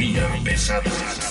Economía 0.00 0.42
pesada. 0.42 1.29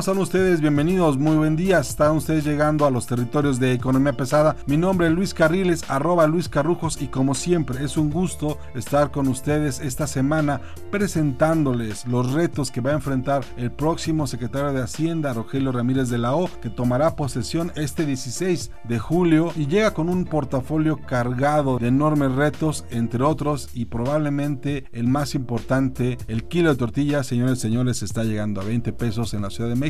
¿Cómo 0.00 0.12
están 0.12 0.22
ustedes? 0.22 0.62
Bienvenidos, 0.62 1.18
muy 1.18 1.36
buen 1.36 1.56
día. 1.56 1.80
Están 1.80 2.16
ustedes 2.16 2.42
llegando 2.42 2.86
a 2.86 2.90
los 2.90 3.06
territorios 3.06 3.60
de 3.60 3.74
Economía 3.74 4.14
Pesada. 4.14 4.56
Mi 4.64 4.78
nombre 4.78 5.08
es 5.08 5.12
Luis 5.12 5.34
Carriles, 5.34 5.84
arroba 5.90 6.26
Luis 6.26 6.48
Carrujos 6.48 7.02
y 7.02 7.08
como 7.08 7.34
siempre 7.34 7.84
es 7.84 7.98
un 7.98 8.08
gusto 8.08 8.56
estar 8.74 9.10
con 9.10 9.28
ustedes 9.28 9.78
esta 9.78 10.06
semana 10.06 10.62
presentándoles 10.90 12.06
los 12.06 12.32
retos 12.32 12.70
que 12.70 12.80
va 12.80 12.92
a 12.92 12.94
enfrentar 12.94 13.44
el 13.58 13.70
próximo 13.72 14.26
secretario 14.26 14.72
de 14.72 14.80
Hacienda, 14.80 15.34
Rogelio 15.34 15.70
Ramírez 15.70 16.08
de 16.08 16.16
la 16.16 16.34
O, 16.34 16.48
que 16.62 16.70
tomará 16.70 17.14
posesión 17.14 17.70
este 17.74 18.06
16 18.06 18.70
de 18.84 18.98
julio 18.98 19.52
y 19.54 19.66
llega 19.66 19.92
con 19.92 20.08
un 20.08 20.24
portafolio 20.24 20.96
cargado 20.96 21.78
de 21.78 21.88
enormes 21.88 22.32
retos, 22.32 22.86
entre 22.90 23.22
otros, 23.22 23.68
y 23.74 23.84
probablemente 23.84 24.86
el 24.92 25.08
más 25.08 25.34
importante, 25.34 26.16
el 26.26 26.44
kilo 26.44 26.70
de 26.70 26.76
tortillas, 26.76 27.26
señores 27.26 27.58
señores, 27.58 28.02
está 28.02 28.24
llegando 28.24 28.62
a 28.62 28.64
20 28.64 28.94
pesos 28.94 29.34
en 29.34 29.42
la 29.42 29.50
Ciudad 29.50 29.68
de 29.68 29.76
México, 29.76 29.89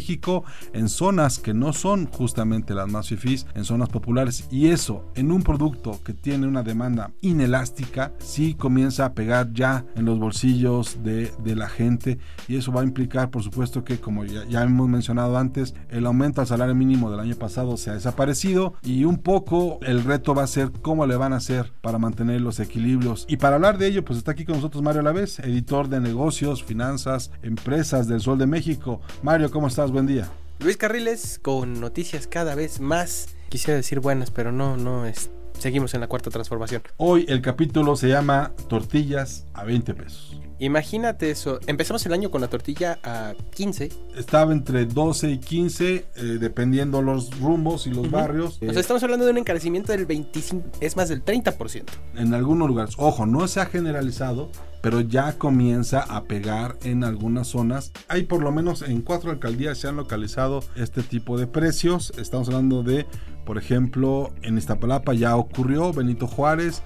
en 0.72 0.88
zonas 0.88 1.38
que 1.38 1.54
no 1.54 1.72
son 1.72 2.06
justamente 2.06 2.74
las 2.74 2.88
más 2.88 3.08
fifís, 3.08 3.46
en 3.54 3.64
zonas 3.64 3.88
populares, 3.88 4.46
y 4.50 4.68
eso 4.68 5.04
en 5.14 5.32
un 5.32 5.42
producto 5.42 6.00
que 6.04 6.14
tiene 6.14 6.46
una 6.46 6.62
demanda 6.62 7.12
inelástica, 7.20 8.12
sí 8.18 8.54
comienza 8.54 9.06
a 9.06 9.14
pegar 9.14 9.52
ya 9.52 9.84
en 9.96 10.04
los 10.04 10.18
bolsillos 10.18 11.02
de, 11.02 11.30
la 11.50 11.68
gente, 11.68 12.18
y 12.46 12.56
eso 12.56 12.72
va 12.72 12.82
a 12.82 12.84
implicar, 12.84 13.30
por 13.30 13.42
supuesto, 13.42 13.82
que 13.82 13.98
como 13.98 14.24
ya, 14.24 14.62
hemos 14.62 14.88
mencionado 14.88 15.36
antes, 15.36 15.74
el 15.88 16.06
aumento 16.06 16.40
al 16.40 16.46
salario 16.46 16.74
mínimo 16.74 17.10
del 17.10 17.20
año 17.20 17.34
pasado 17.34 17.76
se 17.76 17.90
ha 17.90 17.94
desaparecido, 17.94 18.74
y 18.82 19.04
un 19.04 19.18
poco 19.18 19.80
el 19.82 20.04
reto 20.04 20.34
va 20.34 20.44
a 20.44 20.46
ser 20.46 20.70
cómo 20.70 21.06
le 21.06 21.16
van 21.16 21.32
a 21.32 21.36
hacer 21.36 21.72
para 21.80 21.98
mantener 21.98 22.40
los 22.40 22.60
equilibrios. 22.60 23.26
Y 23.28 23.36
para 23.36 23.56
hablar 23.56 23.78
de 23.78 23.88
ello, 23.88 24.04
pues 24.04 24.18
está 24.18 24.32
aquí 24.32 24.44
con 24.44 24.56
nosotros 24.56 24.82
Mario 24.82 25.00
Alavés, 25.00 25.40
editor 25.40 25.88
de 25.88 26.00
negocios, 26.00 26.62
finanzas, 26.62 27.30
empresas 27.42 28.06
del 28.06 28.20
Sol 28.20 28.38
de 28.38 28.46
México. 28.46 29.00
Mario, 29.22 29.50
¿cómo 29.50 29.66
estás? 29.66 29.89
Buen 29.90 30.06
día. 30.06 30.30
Luis 30.60 30.76
Carriles 30.76 31.40
con 31.42 31.80
noticias 31.80 32.28
cada 32.28 32.54
vez 32.54 32.78
más, 32.78 33.26
quisiera 33.48 33.76
decir 33.76 33.98
buenas, 33.98 34.30
pero 34.30 34.52
no, 34.52 34.76
no 34.76 35.04
es. 35.04 35.30
Seguimos 35.60 35.92
en 35.92 36.00
la 36.00 36.08
cuarta 36.08 36.30
transformación. 36.30 36.80
Hoy 36.96 37.26
el 37.28 37.42
capítulo 37.42 37.94
se 37.94 38.08
llama 38.08 38.52
Tortillas 38.68 39.46
a 39.52 39.64
20 39.64 39.92
pesos. 39.92 40.40
Imagínate 40.58 41.30
eso. 41.30 41.58
Empezamos 41.66 42.04
el 42.06 42.12
año 42.14 42.30
con 42.30 42.40
la 42.40 42.48
tortilla 42.48 42.98
a 43.02 43.34
15. 43.54 43.90
Estaba 44.16 44.52
entre 44.52 44.86
12 44.86 45.30
y 45.32 45.38
15, 45.38 45.94
eh, 45.94 46.22
dependiendo 46.40 47.02
los 47.02 47.38
rumbos 47.40 47.86
y 47.86 47.90
los 47.90 48.10
barrios. 48.10 48.56
O 48.56 48.58
sea, 48.60 48.68
Eh, 48.72 48.80
estamos 48.80 49.02
hablando 49.02 49.26
de 49.26 49.32
un 49.32 49.38
encarecimiento 49.38 49.92
del 49.92 50.06
25, 50.06 50.66
es 50.80 50.96
más 50.96 51.08
del 51.10 51.22
30%. 51.24 51.92
en 52.16 52.32
algunos 52.34 52.66
lugares. 52.68 52.94
Ojo, 52.98 53.24
no 53.26 53.46
se 53.48 53.60
ha 53.60 53.66
generalizado, 53.66 54.50
pero 54.82 55.00
ya 55.00 55.38
comienza 55.38 56.00
a 56.00 56.24
pegar 56.24 56.76
en 56.84 57.04
algunas 57.04 57.48
zonas. 57.48 57.92
Hay 58.08 58.24
por 58.24 58.42
lo 58.42 58.50
menos 58.52 58.82
en 58.82 59.00
cuatro 59.02 59.30
alcaldías 59.30 59.78
se 59.78 59.88
han 59.88 59.96
localizado 59.96 60.62
este 60.76 61.02
tipo 61.02 61.38
de 61.38 61.46
precios. 61.46 62.12
Estamos 62.18 62.48
hablando 62.48 62.82
de, 62.82 63.06
por 63.44 63.58
ejemplo, 63.58 64.32
en 64.42 64.58
Iztapalapa 64.58 65.14
ya 65.14 65.36
ocurrió, 65.36 65.92
Benito 65.92 66.26
Juárez, 66.26 66.82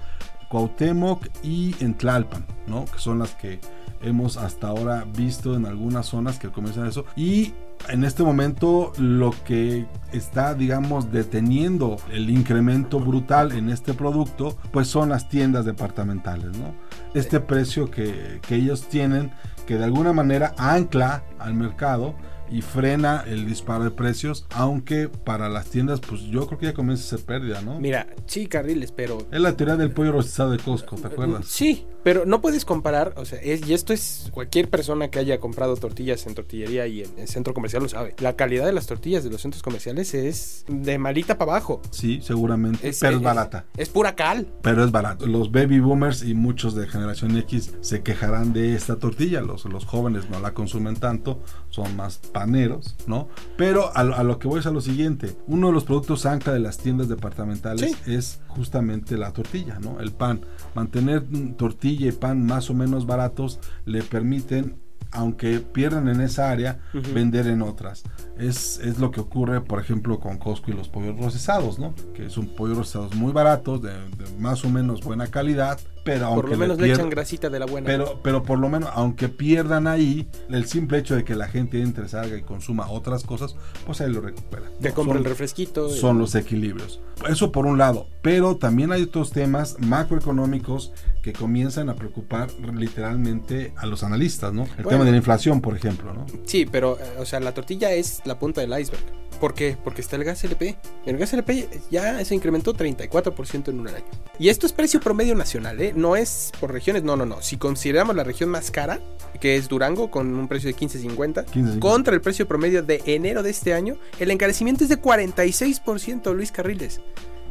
Cuauhtémoc 0.48 1.26
y 1.42 1.74
en 1.80 1.94
Tlalpan, 1.94 2.46
¿no? 2.66 2.84
Que 2.84 2.98
son 2.98 3.18
las 3.18 3.34
que 3.34 3.60
hemos 4.02 4.36
hasta 4.36 4.68
ahora 4.68 5.04
visto 5.16 5.56
en 5.56 5.66
algunas 5.66 6.06
zonas 6.06 6.38
que 6.38 6.50
comienzan 6.50 6.86
eso. 6.86 7.06
Y 7.16 7.54
en 7.88 8.04
este 8.04 8.22
momento 8.22 8.92
lo 8.98 9.34
que 9.44 9.86
está, 10.12 10.54
digamos, 10.54 11.10
deteniendo 11.10 11.96
el 12.12 12.30
incremento 12.30 13.00
brutal 13.00 13.52
en 13.52 13.70
este 13.70 13.94
producto, 13.94 14.56
pues 14.72 14.88
son 14.88 15.08
las 15.08 15.28
tiendas 15.28 15.64
departamentales, 15.64 16.56
¿no? 16.56 16.74
Este 17.14 17.40
precio 17.40 17.90
que, 17.90 18.40
que 18.46 18.56
ellos 18.56 18.88
tienen, 18.88 19.32
que 19.66 19.76
de 19.76 19.84
alguna 19.84 20.12
manera 20.12 20.54
ancla 20.58 21.24
al 21.38 21.54
mercado 21.54 22.14
y 22.50 22.62
frena 22.62 23.24
el 23.26 23.46
disparo 23.46 23.84
de 23.84 23.90
precios, 23.90 24.46
aunque 24.50 25.08
para 25.08 25.48
las 25.48 25.66
tiendas, 25.66 26.00
pues 26.00 26.22
yo 26.22 26.46
creo 26.46 26.58
que 26.58 26.66
ya 26.66 26.74
comienza 26.74 27.04
a 27.04 27.18
ser 27.18 27.26
pérdida, 27.26 27.62
¿no? 27.62 27.80
Mira, 27.80 28.06
sí, 28.26 28.46
Carriles, 28.46 28.92
pero... 28.92 29.18
Es 29.32 29.40
la 29.40 29.56
teoría 29.56 29.76
del 29.76 29.90
pollo 29.90 30.12
rostizado 30.12 30.50
de 30.50 30.58
Costco, 30.58 30.96
¿te 30.96 31.06
acuerdas? 31.08 31.46
Sí, 31.46 31.86
pero 32.02 32.26
no 32.26 32.40
puedes 32.42 32.64
comparar, 32.64 33.14
o 33.16 33.24
sea, 33.24 33.40
es- 33.40 33.66
y 33.66 33.72
esto 33.72 33.92
es 33.92 34.28
cualquier 34.30 34.68
persona 34.68 35.08
que 35.08 35.18
haya 35.18 35.40
comprado 35.40 35.74
tortillas 35.76 36.26
en 36.26 36.34
tortillería 36.34 36.86
y 36.86 37.02
en 37.02 37.18
el 37.18 37.28
centro 37.28 37.54
comercial 37.54 37.82
lo 37.82 37.88
sabe. 37.88 38.14
La 38.18 38.36
calidad 38.36 38.66
de 38.66 38.72
las 38.72 38.86
tortillas 38.86 39.24
de 39.24 39.30
los 39.30 39.40
centros 39.40 39.62
comerciales 39.62 40.12
es 40.14 40.64
de 40.68 40.98
malita 40.98 41.38
para 41.38 41.52
abajo. 41.52 41.80
Sí, 41.90 42.20
seguramente, 42.22 42.78
pero 42.80 42.90
es 42.90 43.02
es- 43.02 43.22
barata. 43.22 43.64
Es 43.76 43.88
pura 43.88 44.14
cal. 44.14 44.46
Pero 44.62 44.84
es 44.84 44.92
barato. 44.92 45.26
Los 45.26 45.50
baby 45.50 45.80
boomers 45.80 46.22
y 46.22 46.34
muchos 46.34 46.74
de 46.74 46.86
generación 46.86 47.36
X 47.38 47.72
se 47.80 48.02
quejarán 48.02 48.52
de 48.52 48.74
esta 48.74 48.96
tortilla. 48.96 49.40
Los, 49.40 49.64
los 49.64 49.86
jóvenes 49.86 50.28
no 50.28 50.40
la 50.40 50.52
consumen 50.52 50.96
tanto, 50.96 51.42
son 51.74 51.96
más 51.96 52.18
paneros, 52.18 52.94
¿no? 53.06 53.28
Pero 53.56 53.94
a, 53.96 54.04
lo- 54.04 54.14
a 54.14 54.22
lo 54.22 54.38
que 54.38 54.46
voy 54.48 54.60
es 54.60 54.66
a 54.66 54.70
lo 54.70 54.80
siguiente. 54.80 55.36
Uno 55.48 55.66
de 55.68 55.72
los 55.72 55.84
productos 55.84 56.24
ancla 56.24 56.52
de 56.52 56.60
las 56.60 56.78
tiendas 56.78 57.08
departamentales 57.08 57.96
Sí. 58.04 58.12
es 58.12 58.40
justamente 58.46 59.16
la 59.16 59.32
tortilla, 59.32 59.78
¿no? 59.80 59.98
El 60.00 60.12
pan. 60.12 60.40
Mantener 60.74 61.24
tortilla 61.56 62.08
y 62.08 62.12
pan 62.12 62.46
más 62.46 62.70
o 62.70 62.74
menos 62.74 63.06
baratos 63.06 63.58
le 63.84 64.02
permiten 64.02 64.76
aunque 65.16 65.60
pierdan 65.60 66.08
en 66.08 66.20
esa 66.20 66.50
área, 66.50 66.80
vender 67.14 67.46
en 67.46 67.62
otras. 67.62 68.02
Es, 68.36 68.80
es 68.80 68.98
lo 68.98 69.12
que 69.12 69.20
ocurre, 69.20 69.60
por 69.60 69.78
ejemplo, 69.80 70.18
con 70.18 70.38
Costco 70.38 70.72
y 70.72 70.74
los 70.74 70.88
pollos 70.88 71.16
rostizados, 71.16 71.78
¿no? 71.78 71.94
Que 72.14 72.30
son 72.30 72.48
pollos 72.48 72.76
rostizados 72.78 73.14
muy 73.14 73.32
baratos, 73.32 73.80
de, 73.80 73.90
de 73.92 74.24
más 74.40 74.64
o 74.64 74.70
menos 74.70 75.02
buena 75.04 75.28
calidad, 75.28 75.78
pero 76.04 76.26
aunque 76.26 76.42
Por 76.42 76.50
lo 76.50 76.56
menos 76.58 76.78
le, 76.78 76.92
echan 76.92 77.10
grasita 77.10 77.48
de 77.50 77.58
la 77.58 77.66
buena. 77.66 77.86
pero, 77.86 78.20
pero 78.22 78.42
por 78.42 78.58
lo 78.58 78.68
menos, 78.68 78.90
aunque 78.92 79.28
pierdan 79.28 79.86
ahí, 79.86 80.28
el 80.50 80.66
simple 80.66 80.98
hecho 80.98 81.16
de 81.16 81.24
que 81.24 81.34
la 81.34 81.48
gente 81.48 81.80
entre, 81.80 82.08
salga 82.08 82.36
y 82.36 82.42
consuma 82.42 82.90
otras 82.90 83.24
cosas, 83.24 83.56
pues 83.86 84.00
ahí 84.02 84.12
lo 84.12 84.20
recupera. 84.20 84.64
Te 84.80 84.90
¿no? 84.90 84.94
compra 84.94 85.18
el 85.18 85.24
refresquito. 85.24 85.88
y- 85.92 85.98
son 85.98 86.18
los 86.18 86.34
equilibrios. 86.34 87.00
Eso 87.28 87.50
por 87.50 87.64
un 87.66 87.78
lado, 87.78 88.06
pero 88.22 88.56
también 88.56 88.92
hay 88.92 89.02
otros 89.02 89.30
temas 89.32 89.76
macroeconómicos 89.80 90.92
que 91.22 91.32
comienzan 91.32 91.88
a 91.88 91.94
preocupar 91.94 92.50
literalmente 92.74 93.72
a 93.76 93.86
los 93.86 94.02
analistas, 94.04 94.52
¿no? 94.52 94.64
El 94.64 94.68
Bueno. 94.84 94.88
tema 94.90 95.04
de 95.04 95.10
la 95.12 95.16
inflación, 95.16 95.60
por 95.60 95.74
ejemplo, 95.76 96.12
¿no? 96.12 96.26
Sí, 96.44 96.66
pero, 96.70 96.98
eh, 97.00 97.02
o 97.18 97.24
sea, 97.24 97.40
la 97.40 97.52
tortilla 97.54 97.92
es 97.92 98.20
la 98.26 98.38
punta 98.38 98.60
del 98.60 98.78
iceberg. 98.78 99.02
¿Por 99.44 99.52
qué? 99.52 99.76
Porque 99.84 100.00
está 100.00 100.16
el 100.16 100.24
gas 100.24 100.42
LP. 100.42 100.74
El 101.04 101.18
gas 101.18 101.34
LP 101.34 101.68
ya 101.90 102.24
se 102.24 102.34
incrementó 102.34 102.72
34% 102.72 103.68
en 103.68 103.78
un 103.78 103.88
año. 103.88 104.06
Y 104.38 104.48
esto 104.48 104.64
es 104.64 104.72
precio 104.72 105.00
promedio 105.00 105.34
nacional, 105.34 105.82
¿eh? 105.82 105.92
No 105.94 106.16
es 106.16 106.50
por 106.58 106.72
regiones, 106.72 107.02
no, 107.02 107.14
no, 107.14 107.26
no. 107.26 107.42
Si 107.42 107.58
consideramos 107.58 108.16
la 108.16 108.24
región 108.24 108.48
más 108.48 108.70
cara, 108.70 109.00
que 109.40 109.56
es 109.56 109.68
Durango, 109.68 110.10
con 110.10 110.34
un 110.34 110.48
precio 110.48 110.70
de 110.70 110.76
15.50, 110.76 111.44
15.50. 111.44 111.78
contra 111.78 112.14
el 112.14 112.22
precio 112.22 112.48
promedio 112.48 112.82
de 112.82 113.02
enero 113.04 113.42
de 113.42 113.50
este 113.50 113.74
año, 113.74 113.98
el 114.18 114.30
encarecimiento 114.30 114.84
es 114.84 114.88
de 114.88 114.98
46%, 114.98 116.32
Luis 116.32 116.50
Carriles. 116.50 117.02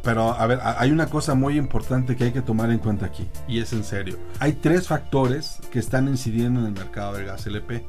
Pero 0.01 0.31
a 0.31 0.47
ver, 0.47 0.61
hay 0.63 0.89
una 0.89 1.11
cosa 1.11 1.35
muy 1.35 1.57
importante 1.57 2.15
que 2.15 2.23
hay 2.23 2.31
que 2.31 2.41
tomar 2.41 2.71
en 2.71 2.79
cuenta 2.79 3.05
aquí, 3.05 3.29
y 3.47 3.59
es 3.59 3.71
en 3.71 3.83
serio. 3.83 4.17
Hay 4.39 4.53
tres 4.53 4.87
factores 4.87 5.59
que 5.71 5.77
están 5.77 6.07
incidiendo 6.07 6.59
en 6.59 6.65
el 6.65 6.73
mercado 6.73 7.13
del 7.13 7.27
gas 7.27 7.45
LP. 7.45 7.85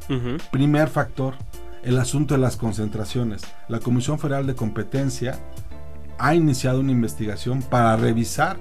Primer 0.53 0.89
factor, 0.91 1.37
el 1.85 1.99
asunto 1.99 2.35
de 2.35 2.41
las 2.41 2.57
concentraciones. 2.57 3.43
La 3.69 3.81
Comisión 3.81 4.19
Federal 4.19 4.47
de 4.47 4.55
Competencia 4.55 5.39
ha 6.19 6.35
iniciado 6.35 6.81
una 6.81 6.93
investigación 6.93 7.63
para 7.63 7.97
revisar 7.97 8.57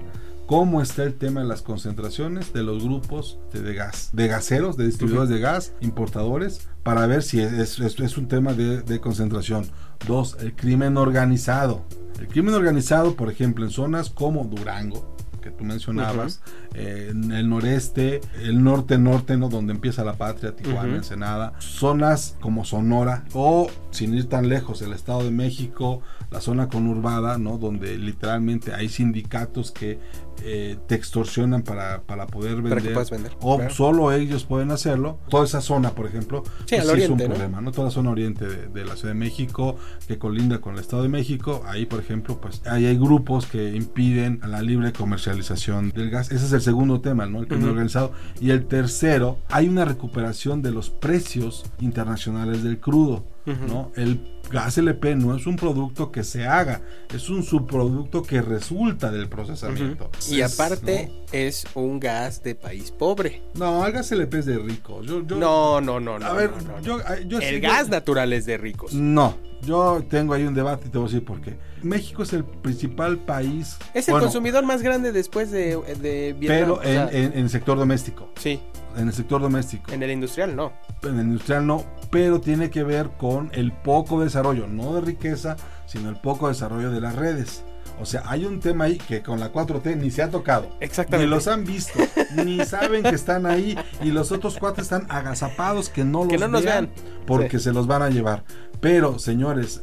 cómo 0.46 0.82
está 0.82 1.04
el 1.04 1.14
tema 1.16 1.42
de 1.42 1.48
las 1.48 1.62
concentraciones 1.62 2.52
de 2.54 2.64
los 2.64 2.84
grupos 2.84 3.40
de, 3.54 3.62
de 3.62 3.74
gas, 3.76 4.10
de 4.12 4.28
gaseros, 4.28 4.76
de 4.76 4.86
distribuidores 4.88 5.30
de 5.30 5.40
gas, 5.40 5.74
importadores, 5.80 6.68
para 6.84 7.08
ver 7.08 7.24
si 7.24 7.40
es, 7.40 7.80
es- 7.80 8.00
es 8.00 8.18
un 8.18 8.28
tema 8.28 8.54
de, 8.54 8.82
de 8.82 9.00
concentración. 9.00 9.66
Dos, 10.06 10.36
el 10.42 10.54
crimen 10.56 10.98
organizado. 10.98 11.86
El 12.20 12.28
crimen 12.28 12.54
organizado, 12.56 13.16
por 13.16 13.32
ejemplo, 13.32 13.64
en 13.66 13.72
zonas 13.72 14.10
como 14.10 14.44
Durango, 14.44 15.16
que 15.44 15.52
tú 15.52 15.64
mencionabas, 15.66 16.42
eh, 16.74 17.10
en 17.12 17.32
el 17.32 17.50
noreste, 17.50 18.22
el 18.42 18.64
norte-norte, 18.64 19.38
¿no? 19.38 19.50
Donde 19.50 19.74
empieza 19.74 20.04
la 20.04 20.14
patria, 20.14 20.56
Tijuana, 20.56 20.88
Ujú. 20.88 20.96
Ensenada, 20.96 21.54
zonas 21.60 22.38
como 22.40 22.64
Sonora 22.66 23.26
o 23.34 23.70
sin 23.94 24.14
ir 24.14 24.28
tan 24.28 24.50
lejos, 24.50 24.82
el 24.82 24.94
Estado 24.94 25.24
de 25.24 25.32
México, 25.32 26.02
la 26.32 26.42
zona 26.42 26.68
conurbada, 26.68 27.38
¿no? 27.38 27.58
Donde 27.58 27.98
literalmente 27.98 28.74
hay 28.74 28.90
sindicatos 28.90 29.72
que 29.72 30.00
eh, 30.44 30.78
te 30.88 30.96
extorsionan 30.96 31.62
para, 31.62 32.02
para 32.02 32.28
poder 32.28 32.62
vender. 32.62 32.82
vender, 33.10 33.32
O 33.40 33.58
claro. 33.58 33.74
solo 33.74 34.12
ellos 34.12 34.46
pueden 34.46 34.72
hacerlo. 34.72 35.20
Toda 35.30 35.46
esa 35.46 35.62
zona, 35.62 35.92
por 35.92 36.08
ejemplo, 36.08 36.44
Sí, 36.66 36.76
al 36.76 36.90
es 37.00 37.10
un 37.10 37.18
¿no? 37.18 37.26
problema, 37.26 37.62
¿no? 37.62 37.72
Toda 37.72 37.86
la 37.86 37.92
zona 37.92 38.10
oriente 38.10 38.46
de, 38.48 38.68
de 38.68 38.86
la 38.86 38.96
Ciudad 38.96 39.14
de 39.14 39.20
México, 39.20 39.78
que 40.08 40.18
colinda 40.18 40.60
con 40.60 40.74
el 40.74 40.80
Estado 40.80 41.04
de 41.04 41.10
México, 41.10 41.64
ahí, 41.68 41.86
por 41.86 42.00
ejemplo, 42.00 42.42
pues 42.42 42.62
ahí 42.66 42.86
hay 42.86 42.98
grupos 42.98 43.46
que 43.46 43.76
impiden 43.76 44.40
la 44.48 44.62
libre 44.62 44.92
comercialización 44.92 45.92
del 45.92 46.10
gas. 46.10 46.32
Ese 46.32 46.46
es 46.46 46.52
el 46.54 46.62
segundo 46.62 47.00
tema, 47.02 47.26
¿no? 47.26 47.40
El 47.40 47.48
crimen 47.48 47.70
organizado. 47.70 48.12
Y 48.42 48.50
el 48.50 48.66
tercero, 48.66 49.38
hay 49.50 49.70
una 49.70 49.86
recuperación 49.86 50.62
de 50.62 50.72
los 50.72 50.90
precios 50.90 51.64
internacionales 51.80 52.64
del 52.64 52.80
crudo, 52.80 53.24
¿no? 53.46 53.92
El 53.96 54.20
gas 54.52 54.78
LP 54.78 55.16
no 55.16 55.36
es 55.36 55.46
un 55.48 55.56
producto 55.56 56.12
que 56.12 56.24
se 56.24 56.46
haga, 56.48 56.82
es 57.14 57.30
un 57.30 57.44
subproducto 57.44 58.24
que 58.24 58.42
resulta 58.42 59.12
del 59.12 59.28
procesamiento. 59.30 60.10
Y 60.30 60.42
Es, 60.42 60.54
aparte 60.60 61.12
es 61.32 61.66
un 61.74 62.00
gas 62.00 62.42
de 62.44 62.56
país 62.56 62.92
pobre. 62.92 63.42
¿no? 63.56 63.86
El 63.86 63.92
gas 63.94 64.12
LP 64.12 64.40
es 64.40 64.46
de 64.46 64.58
ricos. 64.60 65.06
Yo, 65.06 65.26
yo- 65.26 65.36
No, 65.38 65.82
no, 65.82 66.00
no, 66.00 66.20
no. 66.20 66.26
a 66.26 66.34
ver, 66.34 66.52
no, 66.52 66.62
no, 66.62 66.68
no. 66.78 66.82
yo, 66.82 67.00
yo 67.28 67.40
El 67.40 67.56
sí- 67.56 67.60
gas 67.60 67.90
natural 67.90 68.32
es 68.34 68.46
de 68.46 68.58
ricos. 68.58 68.94
No, 68.94 69.38
yo 69.62 70.04
tengo 70.10 70.34
ahí 70.34 70.44
un 70.44 70.54
debate 70.54 70.88
y 70.88 70.92
te 70.92 70.98
voy 70.98 71.08
a 71.08 71.12
decir 71.12 71.26
por 71.26 71.42
qué. 71.42 71.58
México 71.82 72.24
es 72.24 72.32
el 72.32 72.46
principal 72.46 73.18
país. 73.18 73.78
Es 73.94 74.08
el 74.08 74.14
bueno, 74.14 74.28
consumidor 74.28 74.64
más 74.66 74.82
grande 74.82 75.12
después 75.12 75.52
de, 75.52 75.76
de 76.02 76.34
Vietnam. 76.40 76.60
Pero 76.60 76.74
o 76.76 76.82
sea, 76.84 77.10
en, 77.10 77.16
en- 77.26 77.34
en 77.34 77.40
el 77.40 77.50
sector 77.50 77.78
doméstico. 77.78 78.30
Sí, 78.40 78.60
En 78.96 79.08
el 79.08 79.14
sector 79.14 79.42
doméstico. 79.42 79.92
en 79.92 80.04
el 80.04 80.12
industrial 80.12 80.56
no. 80.56 80.72
En 81.04 81.20
el 81.20 81.26
industrial 81.28 81.66
no, 81.66 81.84
pero 82.12 82.40
tiene 82.42 82.70
que 82.70 82.84
ver 82.84 83.10
con 83.18 83.50
el 83.54 83.72
poco 83.72 84.22
desarrollo, 84.22 84.68
no 84.68 84.94
de 84.96 85.02
riqueza, 85.02 85.56
sino 85.86 86.10
el 86.10 86.16
poco 86.18 86.48
desarrollo 86.48 86.92
de 86.92 87.02
las 87.02 87.16
redes. 87.16 87.64
O 88.02 88.06
sea, 88.06 88.24
hay 88.26 88.46
un 88.46 88.60
tema 88.60 88.86
ahí 88.86 88.98
que 88.98 89.22
con 89.22 89.40
la 89.40 89.52
4T 89.52 89.96
ni 89.98 90.10
se 90.10 90.24
ha 90.24 90.30
tocado. 90.30 90.68
Exactamente. 90.80 91.26
Ni 91.28 91.36
los 91.36 91.48
han 91.48 91.64
visto, 91.64 92.00
ni 92.44 92.64
saben 92.66 93.04
que 93.04 93.16
están 93.16 93.46
ahí 93.46 93.78
y 94.02 94.12
los 94.12 94.32
otros 94.32 94.58
cuatro 94.60 94.82
están 94.82 95.06
agazapados 95.10 95.90
que 95.90 96.04
no 96.04 96.20
los 96.24 96.30
Que 96.30 96.38
no 96.40 96.48
nos 96.48 96.64
vean, 96.64 96.90
vean. 96.96 97.24
porque 97.28 97.60
Sí. 97.60 97.66
se 97.66 97.74
los 97.74 97.86
van 97.86 98.02
a 98.02 98.10
llevar. 98.10 98.44
Pero, 98.82 99.20
señores, 99.20 99.82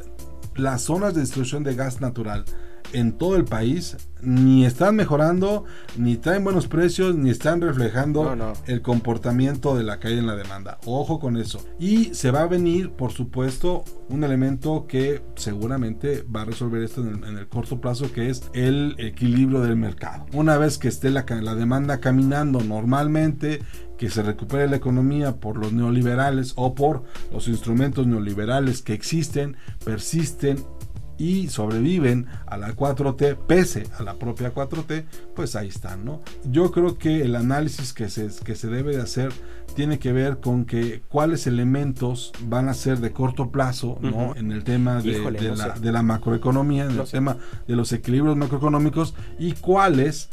las 0.55 0.81
zonas 0.81 1.13
de 1.13 1.21
distribución 1.21 1.63
de 1.63 1.75
gas 1.75 2.01
natural 2.01 2.43
en 2.93 3.13
todo 3.17 3.35
el 3.35 3.45
país 3.45 3.97
ni 4.23 4.65
están 4.65 4.95
mejorando, 4.95 5.65
ni 5.97 6.15
traen 6.17 6.43
buenos 6.43 6.67
precios, 6.67 7.15
ni 7.15 7.29
están 7.29 7.61
reflejando 7.61 8.23
No, 8.23 8.35
no. 8.35 8.53
el 8.67 8.81
comportamiento 8.81 9.75
de 9.75 9.83
la 9.83 9.99
caída 9.99 10.19
en 10.19 10.27
la 10.27 10.35
demanda. 10.35 10.77
Ojo 10.85 11.19
con 11.19 11.37
eso. 11.37 11.65
Y 11.79 12.13
se 12.13 12.31
va 12.31 12.41
a 12.41 12.47
venir, 12.47 12.91
por 12.91 13.11
supuesto, 13.11 13.83
un 14.09 14.23
elemento 14.23 14.85
que 14.87 15.21
seguramente 15.35 16.23
va 16.23 16.43
a 16.43 16.45
resolver 16.45 16.83
esto 16.83 17.01
en 17.01 17.15
el, 17.15 17.23
en 17.29 17.37
el 17.37 17.47
corto 17.47 17.81
plazo, 17.81 18.11
que 18.11 18.29
es 18.29 18.43
el 18.53 18.95
equilibrio 18.99 19.61
del 19.61 19.75
mercado. 19.75 20.25
Una 20.33 20.57
vez 20.57 20.77
que 20.77 20.87
esté 20.87 21.09
la 21.09 21.23
demanda 21.55 21.99
caminando 21.99 22.61
normalmente, 22.61 23.61
que 23.97 24.09
se 24.09 24.23
recupere 24.23 24.67
la 24.67 24.77
economía 24.77 25.39
por 25.39 25.57
los 25.57 25.73
neoliberales 25.73 26.53
o 26.55 26.73
por 26.73 27.03
los 27.31 27.47
instrumentos 27.47 28.07
neoliberales 28.07 28.81
que 28.81 28.93
existen, 28.93 29.57
persisten 29.85 30.57
y 31.21 31.49
sobreviven 31.49 32.25
a 32.47 32.57
la 32.57 32.75
4T, 32.75 33.37
pese 33.47 33.83
a 33.99 34.01
la 34.01 34.15
propia 34.15 34.53
4T, 34.55 35.03
pues 35.35 35.55
ahí 35.55 35.67
están, 35.67 36.03
¿no? 36.03 36.21
Yo 36.49 36.71
creo 36.71 36.97
que 36.97 37.21
el 37.21 37.35
análisis 37.35 37.93
que 37.93 38.09
se, 38.09 38.27
que 38.43 38.55
se 38.55 38.67
debe 38.69 38.95
de 38.95 39.03
hacer 39.03 39.31
tiene 39.75 39.99
que 39.99 40.11
ver 40.13 40.39
con 40.39 40.65
que 40.65 41.03
cuáles 41.09 41.45
elementos 41.45 42.33
van 42.47 42.69
a 42.69 42.73
ser 42.73 42.97
de 43.01 43.11
corto 43.11 43.51
plazo, 43.51 43.99
¿no? 44.01 44.35
En 44.35 44.51
el 44.51 44.63
tema 44.63 44.99
de, 45.01 45.11
Híjole, 45.11 45.39
de 45.39 45.49
no 45.49 45.55
la, 45.57 45.75
sé. 45.75 45.79
de 45.81 45.91
la 45.91 46.01
macroeconomía, 46.01 46.85
en 46.85 46.95
No 46.95 47.01
el 47.03 47.07
sé. 47.07 47.17
tema 47.17 47.37
de 47.67 47.75
los 47.75 47.93
equilibrios 47.93 48.35
macroeconómicos 48.35 49.13
y 49.37 49.51
cuáles, 49.53 50.27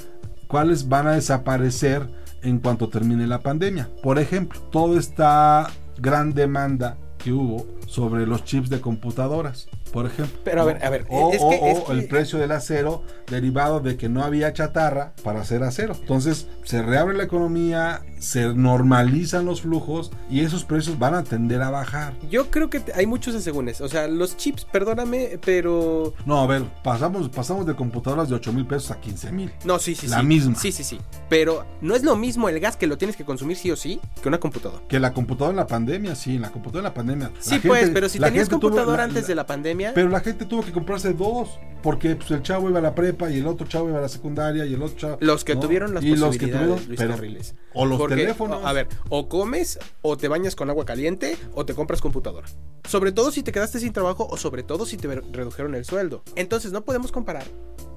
cuáles 0.46 0.88
van 0.88 1.06
a 1.06 1.12
desaparecer 1.12 2.08
en 2.42 2.60
cuanto 2.60 2.88
termine 2.88 3.26
la 3.26 3.40
pandemia. 3.40 3.90
Por 4.02 4.18
ejemplo, 4.18 4.58
toda 4.72 4.98
esta 4.98 5.68
gran 5.98 6.32
demanda 6.32 6.96
que 7.18 7.32
hubo 7.32 7.66
sobre 7.86 8.26
los 8.26 8.44
chips 8.44 8.70
de 8.70 8.80
computadoras, 8.80 9.68
por 9.92 10.06
ejemplo. 10.06 10.38
Pero 10.44 10.62
a 10.62 10.64
ver, 10.64 10.84
a 10.84 10.90
ver, 10.90 11.04
O, 11.08 11.32
es 11.32 11.40
o- 11.42 11.50
que- 11.50 11.70
es 11.70 11.78
o 11.78 11.86
que- 11.86 11.92
el 11.92 12.06
precio 12.06 12.38
del 12.38 12.52
acero 12.52 13.02
derivado 13.28 13.80
de 13.80 13.96
que 13.96 14.08
no 14.08 14.22
había 14.22 14.52
chatarra 14.52 15.12
para 15.22 15.40
hacer 15.40 15.62
acero. 15.62 15.94
Entonces 15.98 16.46
se 16.64 16.82
reabre 16.82 17.16
la 17.16 17.24
economía, 17.24 18.02
se 18.18 18.46
normalizan 18.54 19.44
los 19.44 19.62
flujos 19.62 20.10
y 20.30 20.40
esos 20.40 20.64
precios 20.64 20.98
van 20.98 21.14
a 21.14 21.24
tender 21.24 21.62
a 21.62 21.70
bajar. 21.70 22.14
Yo 22.30 22.50
creo 22.50 22.70
que 22.70 22.82
hay 22.94 23.06
muchos 23.06 23.34
asegúnes. 23.34 23.80
O 23.80 23.88
sea, 23.88 24.06
los 24.08 24.36
chips, 24.36 24.64
perdóname, 24.64 25.38
pero. 25.44 26.14
No, 26.26 26.40
a 26.40 26.46
ver, 26.46 26.64
pasamos, 26.82 27.28
pasamos 27.28 27.66
de 27.66 27.74
computadoras 27.74 28.28
de 28.28 28.34
8 28.34 28.52
mil 28.52 28.66
pesos 28.66 28.90
a 28.90 29.00
15 29.00 29.32
mil. 29.32 29.50
No, 29.64 29.78
sí, 29.78 29.94
sí, 29.94 30.06
La 30.08 30.20
sí. 30.20 30.26
misma. 30.26 30.54
Sí, 30.56 30.72
sí, 30.72 30.84
sí. 30.84 30.98
Pero 31.28 31.64
no 31.80 31.94
es 31.94 32.02
lo 32.02 32.16
mismo 32.16 32.48
el 32.48 32.58
gas 32.60 32.76
que 32.76 32.86
lo 32.86 32.98
tienes 32.98 33.16
que 33.16 33.24
consumir 33.24 33.56
sí 33.56 33.70
o 33.70 33.76
sí 33.76 34.00
que 34.22 34.28
una 34.28 34.38
computadora. 34.38 34.82
Que 34.88 34.98
la 35.00 35.12
computadora 35.12 35.50
en 35.52 35.56
la 35.56 35.66
pandemia, 35.66 36.14
sí, 36.14 36.36
en 36.36 36.42
la 36.42 36.50
computadora 36.50 36.88
en 36.88 36.92
la 36.92 36.94
pandemia. 36.94 37.30
La 37.34 37.42
Sí, 37.42 37.50
gente- 37.50 37.68
pues, 37.68 37.90
pero 37.90 38.08
si 38.08 38.18
la 38.18 38.28
tenías 38.28 38.48
tuvo- 38.48 38.60
computadora 38.60 38.98
la- 38.98 39.04
antes 39.04 39.22
la- 39.22 39.28
de 39.28 39.34
la 39.34 39.46
pandemia. 39.46 39.77
Pero 39.94 40.08
la 40.08 40.20
gente 40.20 40.44
tuvo 40.44 40.62
que 40.62 40.72
comprarse 40.72 41.12
dos, 41.12 41.58
porque 41.82 42.16
pues, 42.16 42.30
el 42.30 42.42
chavo 42.42 42.68
iba 42.68 42.78
a 42.78 42.82
la 42.82 42.94
prepa 42.94 43.30
y 43.30 43.38
el 43.38 43.46
otro 43.46 43.66
chavo 43.66 43.88
iba 43.88 43.98
a 43.98 44.02
la 44.02 44.08
secundaria 44.08 44.66
y 44.66 44.74
el 44.74 44.82
otro 44.82 44.96
chavo... 44.96 45.18
Los 45.20 45.44
que 45.44 45.54
¿no? 45.54 45.60
tuvieron 45.60 45.94
las 45.94 46.02
Y 46.04 46.10
los 46.10 46.20
que 46.20 46.26
posibilidades, 46.46 46.66
tuvieron- 46.68 46.86
Luis 46.88 46.98
pero- 47.00 47.14
Carriles. 47.14 47.54
O 47.74 47.86
los 47.86 47.98
Porque, 47.98 48.16
teléfonos. 48.16 48.64
A 48.64 48.72
ver, 48.72 48.88
o 49.08 49.28
comes, 49.28 49.78
o 50.02 50.16
te 50.16 50.28
bañas 50.28 50.56
con 50.56 50.68
agua 50.70 50.84
caliente, 50.84 51.36
o 51.54 51.64
te 51.64 51.74
compras 51.74 52.00
computadora. 52.00 52.48
Sobre 52.88 53.12
todo 53.12 53.30
si 53.30 53.42
te 53.42 53.52
quedaste 53.52 53.78
sin 53.80 53.92
trabajo, 53.92 54.26
o 54.28 54.36
sobre 54.36 54.62
todo 54.62 54.86
si 54.86 54.96
te 54.96 55.06
redujeron 55.32 55.74
el 55.74 55.84
sueldo. 55.84 56.22
Entonces 56.36 56.72
no 56.72 56.84
podemos 56.84 57.12
comparar 57.12 57.44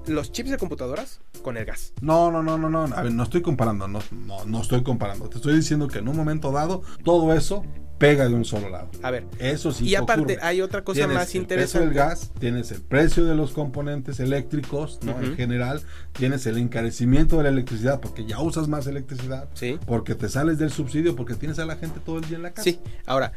los 0.06 0.32
chips 0.32 0.50
de 0.50 0.58
computadoras 0.58 1.20
con 1.42 1.56
el 1.56 1.64
gas. 1.64 1.92
No, 2.00 2.30
no, 2.30 2.42
no, 2.42 2.58
no, 2.58 2.68
no. 2.68 2.82
A 2.94 3.02
ver, 3.02 3.12
no 3.12 3.22
estoy 3.22 3.42
comparando, 3.42 3.88
no, 3.88 4.00
no, 4.26 4.44
no 4.44 4.60
estoy 4.62 4.82
comparando. 4.82 5.28
Te 5.28 5.36
estoy 5.36 5.54
diciendo 5.56 5.88
que 5.88 5.98
en 5.98 6.08
un 6.08 6.16
momento 6.16 6.50
dado 6.52 6.82
todo 7.04 7.32
eso 7.34 7.64
pega 7.98 8.26
de 8.28 8.34
un 8.34 8.44
solo 8.44 8.68
lado. 8.68 8.90
A 9.04 9.12
ver. 9.12 9.26
Eso 9.38 9.70
sí. 9.70 9.84
Y 9.88 9.94
aparte, 9.94 10.34
ocurre. 10.34 10.38
hay 10.42 10.60
otra 10.60 10.82
cosa 10.82 10.98
Tienes 11.00 11.14
más 11.14 11.32
el 11.36 11.42
interesante. 11.42 11.78
precio 11.78 11.80
del 11.80 11.94
gas, 11.94 12.32
tienes 12.40 12.72
el 12.72 12.80
precio 12.82 13.24
de 13.24 13.36
los 13.36 13.52
componentes 13.52 14.18
eléctricos, 14.18 14.98
¿no? 15.04 15.20
En 15.20 15.36
general, 15.36 15.82
tienes 16.12 16.44
el 16.46 16.58
encarecimiento 16.58 17.36
de 17.36 17.44
la 17.44 17.48
electricidad 17.50 18.00
porque 18.00 18.24
ya 18.24 18.40
usas 18.40 18.66
más 18.66 18.88
electricidad, 18.88 19.48
Sí. 19.54 19.78
porque 19.86 20.16
te 20.16 20.28
sales 20.28 20.58
del 20.58 20.72
subsidio, 20.72 21.14
porque 21.14 21.34
tienes 21.36 21.60
a 21.60 21.64
la 21.64 21.76
gente 21.76 22.00
todo 22.00 22.18
el 22.18 22.24
día 22.26 22.36
en 22.38 22.42
la 22.42 22.50
casa. 22.50 22.64
Sí, 22.64 22.80
ahora, 23.06 23.32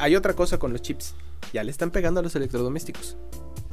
hay 0.00 0.16
otra 0.16 0.34
cosa 0.34 0.58
con 0.58 0.72
los 0.72 0.82
chips. 0.82 1.14
Ya 1.52 1.62
le 1.62 1.70
están 1.70 1.92
pegando 1.92 2.18
a 2.18 2.22
los 2.24 2.34
electrodomésticos. 2.34 3.16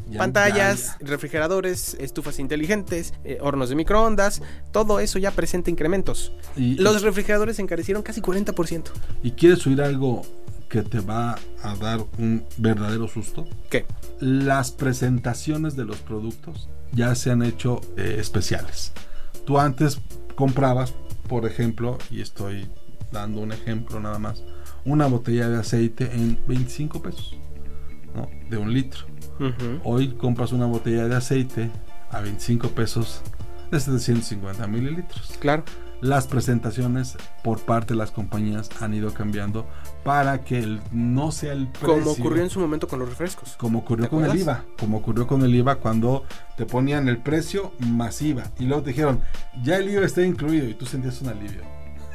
Ya- 0.10 0.20
Pantallas, 0.20 0.98
ya- 1.00 1.08
refrigeradores, 1.08 1.96
estufas 2.00 2.40
inteligentes, 2.40 3.14
eh, 3.24 3.40
hornos 3.42 3.70
de 3.70 3.76
microondas, 3.76 4.42
todo 4.72 5.00
eso 5.00 5.18
ya 5.20 5.32
presenta 5.32 5.70
incrementos. 5.72 6.32
y, 6.56 6.76
Los 6.76 7.02
refrigeradores 7.02 7.56
se 7.58 7.62
encarecieron 7.64 8.04
casi 8.04 8.22
40%. 8.22 8.92
y 9.24 9.32
quieres 9.32 9.66
oír 9.68 9.82
algo 9.82 10.22
que 10.70 10.82
te 10.84 11.00
va 11.00 11.38
a 11.64 11.76
dar 11.76 12.00
un 12.18 12.44
verdadero 12.58 13.08
susto. 13.08 13.46
¿Qué? 13.70 13.86
Las 14.20 14.72
presentaciones 14.72 15.76
de 15.76 15.86
los 15.86 15.98
productos 15.98 16.70
ya 16.92 17.14
se 17.16 17.32
han 17.32 17.44
hecho 17.44 17.82
eh, 17.98 18.18
especiales. 18.20 18.92
Tú 19.46 19.60
antes 19.60 20.00
comprabas, 20.36 20.94
por 21.28 21.46
ejemplo, 21.46 21.98
y 22.12 22.22
estoy 22.22 22.68
dando 23.12 23.42
un 23.42 23.52
ejemplo 23.52 24.00
nada 24.00 24.20
más, 24.20 24.44
una 24.86 25.08
botella 25.08 25.50
de 25.50 25.58
aceite 25.60 26.12
en 26.14 26.38
25 26.48 27.02
pesos, 27.02 27.36
¿no? 28.16 28.30
De 28.50 28.58
un 28.58 28.74
litro. 28.74 29.06
Hoy 29.84 30.10
compras 30.14 30.52
una 30.52 30.66
botella 30.66 31.08
de 31.08 31.16
aceite 31.16 31.70
a 32.12 32.22
25 32.22 32.70
pesos 32.70 33.22
de 33.72 33.80
750 33.80 34.68
mililitros. 34.68 35.34
Claro. 35.40 35.64
Las 36.02 36.28
presentaciones 36.28 37.16
por 37.44 37.62
parte 37.62 37.94
de 37.94 37.98
las 37.98 38.12
compañías 38.12 38.70
han 38.82 38.94
ido 38.94 39.14
cambiando 39.14 39.66
para 40.04 40.42
que 40.44 40.60
el- 40.60 40.82
no 40.92 41.32
sea 41.32 41.54
el 41.54 41.68
precio 41.68 42.00
Como 42.00 42.12
ocurrió 42.12 42.44
en 42.44 42.50
su 42.50 42.60
momento 42.60 42.88
con 42.88 43.00
los 43.00 43.10
refrescos. 43.10 43.56
como 43.58 43.80
ocurrió 43.80 44.06
¿Te 44.06 44.10
con 44.10 44.26
el? 44.26 44.36
IVA, 44.38 44.66
como 44.78 44.98
ocurrió 44.98 45.26
con 45.26 45.42
el 45.44 45.56
IVA 45.56 45.76
cuando 45.76 46.26
te 46.58 46.66
ponían 46.66 47.08
el 47.08 47.18
precio 47.18 47.72
masiva 47.80 48.44
y 48.60 48.66
luego 48.66 48.84
te 48.84 48.90
dijeron, 48.92 49.22
ya 49.64 49.78
el 49.78 49.90
IVA 49.90 50.06
está 50.06 50.22
incluido 50.22 50.68
y 50.70 50.74
tú 50.74 50.86
sentías 50.86 51.22
un 51.22 51.30
alivio. 51.30 51.62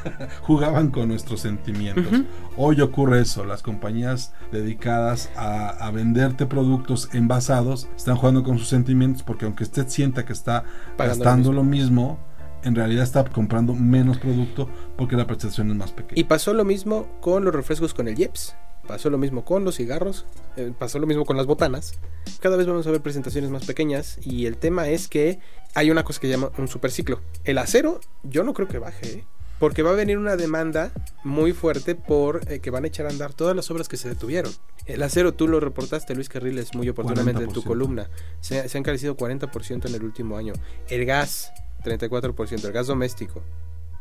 Jugaban 0.42 0.90
con 0.90 1.08
nuestros 1.08 1.40
sentimientos. 1.40 2.22
Hoy 2.56 2.80
ocurre 2.80 3.20
eso, 3.20 3.44
las 3.44 3.62
compañías 3.62 4.32
dedicadas 4.52 5.30
a, 5.36 5.68
a 5.68 5.90
venderte 5.90 6.46
productos 6.46 7.08
envasados 7.12 7.88
están 7.96 8.16
jugando 8.16 8.42
con 8.42 8.58
sus 8.58 8.68
sentimientos 8.68 9.22
porque 9.22 9.44
aunque 9.44 9.64
usted 9.64 9.88
sienta 9.88 10.24
que 10.24 10.32
está 10.32 10.64
Pagando 10.96 11.24
gastando 11.24 11.52
lo 11.52 11.60
lo 11.60 11.64
mismo, 11.64 12.18
en 12.62 12.74
realidad 12.74 13.04
está 13.04 13.24
comprando 13.24 13.74
menos 13.74 14.18
producto 14.18 14.68
porque 14.96 15.16
la 15.16 15.26
prestación 15.26 15.70
es 15.70 15.76
más 15.76 15.92
pequeña. 15.92 16.20
Y 16.20 16.24
pasó 16.24 16.54
lo 16.54 16.64
mismo 16.64 17.06
con 17.20 17.44
los 17.44 17.54
refrescos 17.54 17.94
con 17.94 18.08
el 18.08 18.16
Jeps. 18.16 18.54
Pasó 18.86 19.08
lo 19.10 19.18
mismo 19.18 19.44
con 19.44 19.64
los 19.64 19.76
cigarros. 19.76 20.26
eh, 20.56 20.72
pasó 20.76 20.98
lo 20.98 21.06
mismo 21.06 21.24
con 21.24 21.36
las 21.36 21.46
botanas. 21.46 21.94
Cada 22.40 22.56
vez 22.56 22.66
vamos 22.66 22.86
a 22.86 22.90
ver 22.90 23.00
presentaciones 23.00 23.50
más 23.50 23.64
pequeñas. 23.64 24.18
Y 24.22 24.46
el 24.46 24.56
tema 24.56 24.88
es 24.88 25.06
que 25.06 25.38
hay 25.74 25.90
una 25.90 26.02
cosa 26.02 26.20
que 26.20 26.28
llama 26.28 26.50
un 26.58 26.66
superciclo. 26.66 27.20
El 27.44 27.58
acero, 27.58 28.00
yo 28.24 28.42
no 28.42 28.52
creo 28.52 28.68
que 28.68 28.78
baje. 28.78 29.18
¿eh? 29.18 29.24
Porque 29.60 29.82
va 29.82 29.90
a 29.90 29.94
venir 29.94 30.18
una 30.18 30.34
demanda 30.36 30.90
muy 31.22 31.52
fuerte 31.52 31.94
por 31.94 32.40
eh, 32.50 32.58
que 32.58 32.70
van 32.70 32.82
a 32.82 32.86
echar 32.88 33.06
a 33.06 33.10
andar 33.10 33.34
todas 33.34 33.54
las 33.54 33.70
obras 33.70 33.88
que 33.88 33.96
se 33.96 34.08
detuvieron. 34.08 34.52
El 34.86 35.02
acero, 35.04 35.34
tú 35.34 35.46
lo 35.46 35.60
reportaste, 35.60 36.16
Luis 36.16 36.28
Carriles, 36.28 36.74
muy 36.74 36.88
oportunamente 36.88 37.44
en 37.44 37.52
tu 37.52 37.60
40%. 37.60 37.64
columna. 37.64 38.10
Se, 38.40 38.68
se 38.68 38.76
ha 38.76 38.80
encarecido 38.80 39.16
40% 39.16 39.86
en 39.86 39.94
el 39.94 40.02
último 40.02 40.36
año. 40.36 40.54
El 40.88 41.04
gas, 41.04 41.52
34%. 41.84 42.64
El 42.64 42.72
gas 42.72 42.88
doméstico. 42.88 43.44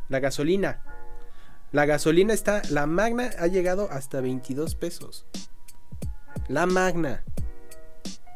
La 0.08 0.18
gasolina. 0.18 0.82
La 1.72 1.86
gasolina 1.86 2.34
está, 2.34 2.62
la 2.70 2.86
magna 2.86 3.30
ha 3.38 3.46
llegado 3.46 3.88
hasta 3.92 4.20
22 4.20 4.74
pesos. 4.74 5.26
La 6.48 6.66
magna. 6.66 7.22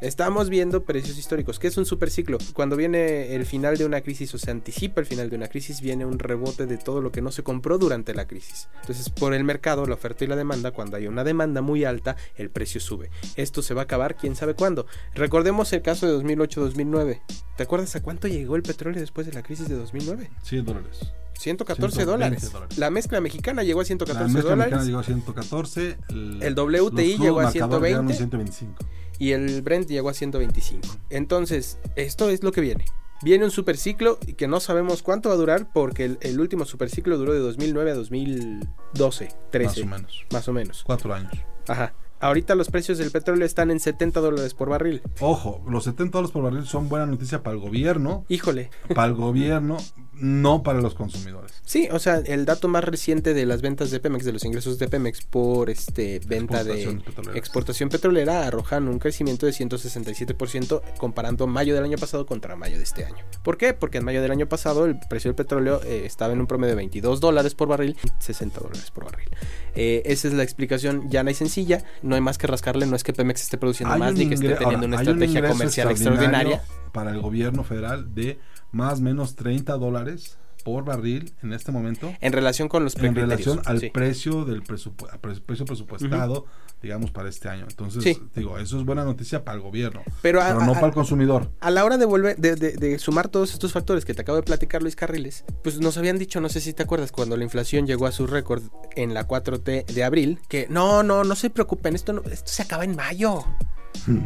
Estamos 0.01 0.51
viendo 0.51 0.85
precios 0.85 1.17
históricos, 1.17 1.59
que 1.59 1.69
es 1.69 1.77
un 1.79 1.87
superciclo. 1.87 2.39
Cuando 2.53 2.77
viene 2.77 3.35
el 3.35 3.47
final 3.47 3.79
de 3.79 3.87
una 3.87 4.01
crisis 4.03 4.35
o 4.35 4.39
se 4.39 4.51
anticipa 4.51 5.01
el 5.01 5.07
final 5.07 5.31
de 5.31 5.37
una 5.37 5.49
crisis, 5.49 5.81
viene 5.81 6.05
un 6.05 6.19
rebote 6.19 6.67
de 6.67 6.77
todo 6.77 7.01
lo 7.01 7.11
que 7.11 7.23
no 7.23 7.33
se 7.33 7.43
compró 7.43 7.79
durante 7.79 8.13
la 8.13 8.27
crisis. 8.27 8.69
Entonces, 8.83 9.09
por 9.09 9.33
el 9.35 9.45
mercado, 9.45 9.87
la 9.87 9.95
oferta 9.95 10.25
y 10.25 10.27
la 10.27 10.37
demanda, 10.37 10.73
cuando 10.73 10.97
hay 10.97 11.07
una 11.07 11.25
demanda 11.25 11.63
muy 11.63 11.85
alta, 11.85 12.17
el 12.37 12.51
precio 12.51 12.81
sube. 12.81 13.11
Esto 13.37 13.63
se 13.63 13.73
va 13.73 13.83
a 13.83 13.85
acabar 13.85 14.17
quién 14.17 14.37
sabe 14.37 14.55
cuándo. 14.55 14.87
Recordemos 15.15 15.73
el 15.73 15.81
caso 15.83 16.07
de 16.07 16.23
2008-2009. 16.23 17.23
¿Te 17.57 17.63
acuerdas 17.63 17.97
a 17.97 18.03
cuánto 18.03 18.29
llegó 18.29 18.57
el 18.57 18.63
petróleo 18.63 19.01
después 19.01 19.27
de 19.27 19.33
la 19.33 19.43
crisis 19.43 19.69
de 19.69 19.77
2009? 19.77 20.31
100 20.43 20.65
dólares. 20.67 21.13
114 21.39 21.97
120 21.97 22.05
dólares. 22.05 22.53
dólares. 22.53 22.79
La 22.79 22.91
mezcla 22.91 23.21
mexicana 23.21 23.63
llegó 23.63 23.81
a 23.81 23.83
La 23.83 23.87
114 23.87 24.25
mezcla 24.35 24.51
dólares. 24.51 24.73
mexicana 24.75 24.85
llegó 24.85 24.99
a 24.99 25.05
114. 25.05 25.99
El, 26.11 26.43
El 26.43 26.55
WTI 26.55 27.19
llegó 27.19 27.41
a 27.41 27.51
crudos 27.51 27.55
marcadores 27.55 27.89
llegaron 27.91 28.09
120. 28.09 28.15
125. 28.15 28.85
Y 29.19 29.33
el 29.33 29.63
Brent 29.63 29.89
llegó 29.89 30.09
a 30.09 30.15
125. 30.15 30.87
Entonces, 31.11 31.79
esto 31.97 32.31
es 32.31 32.43
lo 32.43 32.53
que 32.53 32.61
viene. 32.61 32.85
Viene 33.23 33.45
un 33.45 33.51
superciclo 33.51 34.19
y 34.27 34.35
que 34.35 34.49
no 34.49 34.61
sabemos 34.61 35.03
cuánto 35.03 35.31
va 35.31 35.35
a 35.35 35.39
durar 35.39 35.73
porque 35.73 36.05
el, 36.05 36.19
el 36.21 36.41
último 36.41 36.65
superciclo 36.67 37.17
duró 37.17 37.33
de 37.33 37.39
2009 37.39 37.91
a 37.91 37.95
2012, 37.95 39.29
13. 39.51 39.67
Más 39.67 39.79
o 39.79 39.87
menos. 39.87 40.27
Más 40.31 40.49
o 40.49 40.53
menos. 40.53 40.85
Cuatro 40.85 41.15
años. 41.15 41.33
Ajá. 41.69 41.95
Ahorita 42.25 42.55
los 42.55 42.71
precios 42.71 42.97
del 42.97 43.11
petróleo 43.11 43.45
están 43.45 43.71
en 43.71 43.81
70 43.81 44.19
dólares 44.19 44.55
por 44.55 44.71
barril. 44.71 45.03
Ojo, 45.21 45.63
los 45.69 45.85
70 45.85 46.17
dólares 46.17 46.33
por 46.33 46.43
barril 46.43 46.65
son 46.65 46.89
buena 46.89 47.05
noticia 47.05 47.43
para 47.43 47.55
el 47.55 47.61
gobierno. 47.61 48.25
Híjole. 48.31 48.71
Para 48.95 49.09
el 49.09 49.15
gobierno, 49.15 49.77
no 50.15 50.63
para 50.63 50.81
los 50.81 50.95
consumidores. 50.95 51.61
Sí, 51.65 51.89
o 51.91 51.99
sea, 51.99 52.17
el 52.17 52.45
dato 52.45 52.69
más 52.69 52.85
reciente 52.85 53.35
de 53.35 53.47
las 53.47 53.63
ventas 53.63 53.91
de 53.91 54.01
Pemex, 54.01 54.25
de 54.25 54.33
los 54.33 54.45
ingresos 54.45 54.79
de 54.79 54.89
Pemex 54.89 55.23
por 55.23 55.71
este 55.71 56.21
venta 56.27 56.65
de 56.65 56.99
exportación 57.35 57.89
petrolera 57.89 58.47
arrojan 58.47 58.89
un 58.89 58.99
crecimiento 58.99 59.47
de 59.47 59.53
167% 59.53 60.83
comparando 60.99 61.47
mayo 61.47 61.75
del 61.75 61.85
año 61.85 61.99
pasado 61.99 62.27
contra 62.27 62.57
mayo 62.57 62.77
de 62.77 62.85
este 62.85 63.05
año. 63.05 63.25
¿Por 63.43 63.57
qué? 63.57 63.75
Porque 63.75 63.99
en 63.99 64.05
mayo 64.05 64.23
del 64.23 64.31
año 64.31 64.49
pasado 64.49 64.87
el 64.87 64.99
precio 65.11 65.31
del 65.31 65.37
petróleo 65.37 65.83
eh, 65.85 66.03
estaba 66.05 66.33
en 66.33 66.41
un 66.41 66.47
promedio 66.47 66.73
de 66.73 66.77
22 66.77 67.21
dólares 67.21 67.55
por 67.55 67.69
barril, 67.69 67.97
60 68.21 68.61
dólares 68.61 68.91
por 68.91 69.05
barril. 69.05 69.29
Eh, 69.75 70.03
esa 70.07 70.29
es 70.29 70.35
la 70.35 70.43
explicación 70.43 71.11
llana 71.11 71.33
y 71.33 71.35
sencilla, 71.35 71.85
no 72.03 72.14
hay 72.15 72.21
más 72.21 72.39
que 72.39 72.47
rascarle, 72.47 72.87
no 72.87 72.97
es 72.97 73.05
que 73.05 73.13
Pemex 73.13 73.43
esté 73.43 73.59
produciendo 73.59 73.95
Hay 73.95 74.01
más 74.01 74.15
ni 74.15 74.29
que 74.29 74.35
esté 74.35 74.55
teniendo 74.55 74.67
ahora, 74.67 74.87
una 74.87 74.97
un 74.97 75.03
estrategia 75.03 75.49
comercial 75.49 75.91
extraordinaria. 75.91 76.63
Para 76.93 77.11
el 77.11 77.21
gobierno 77.21 77.65
federal 77.65 78.15
de 78.15 78.39
más 78.73 78.99
o 78.99 79.03
menos 79.03 79.35
30 79.37 79.73
dólares 79.75 80.39
por 80.65 80.85
barril 80.85 81.33
en 81.43 81.53
este 81.53 81.71
momento. 81.71 82.13
En 82.21 82.33
relación 82.33 82.69
con 82.69 82.83
los 82.83 82.97
En 82.97 83.15
relación 83.15 83.61
al 83.67 83.79
sí. 83.81 83.91
precio 83.91 84.45
del 84.45 84.65
presupu- 84.65 85.09
pre- 85.21 85.39
precio 85.41 85.65
presupuestado, 85.67 86.47
digamos, 86.83 87.11
para 87.13 87.29
este 87.29 87.49
año. 87.49 87.67
Entonces, 87.69 88.03
Sí. 88.03 88.21
digo, 88.35 88.59
eso 88.59 88.79
es 88.79 88.85
buena 88.85 89.05
noticia 89.05 89.45
para 89.45 89.57
el 89.57 89.63
gobierno, 89.63 90.03
Pero, 90.23 90.41
pero, 90.41 90.43
a- 90.43 90.55
no 90.67 90.73
a- 90.73 90.75
para 90.75 90.87
el 90.89 90.93
consumidor. 90.95 91.51
A 91.61 91.71
la 91.71 91.85
hora 91.85 91.99
de 91.99 92.05
volver, 92.07 92.37
de, 92.37 92.57
de- 92.57 92.73
de 92.73 92.99
sumar 92.99 93.29
todos 93.29 93.53
estos 93.53 93.73
factores 93.73 94.05
que 94.05 94.15
te 94.15 94.23
acabo 94.23 94.37
de 94.37 94.43
platicar, 94.43 94.83
Luis 94.83 94.97
Carriles, 94.97 95.45
pues 95.63 95.79
nos 95.81 95.97
habían 95.99 96.19
dicho, 96.19 96.41
no 96.41 96.49
sé 96.49 96.61
si 96.61 96.73
te 96.73 96.83
acuerdas, 96.83 97.13
cuando 97.13 97.37
la 97.37 97.45
inflación 97.45 97.87
llegó 97.87 98.07
a 98.07 98.13
su 98.13 98.27
récord 98.27 98.63
en 98.97 99.15
la 99.15 99.27
4T 99.29 99.85
de 99.85 100.05
abril, 100.05 100.41
que 100.49 100.67
no, 100.71 101.03
no, 101.03 101.25
no 101.25 101.37
se 101.37 101.51
preocupen, 101.51 101.95
esto, 101.95 102.13
no- 102.15 102.23
esto 102.23 102.51
se 102.51 102.63
acaba 102.63 102.85
en 102.85 102.97
mayo. 102.97 103.45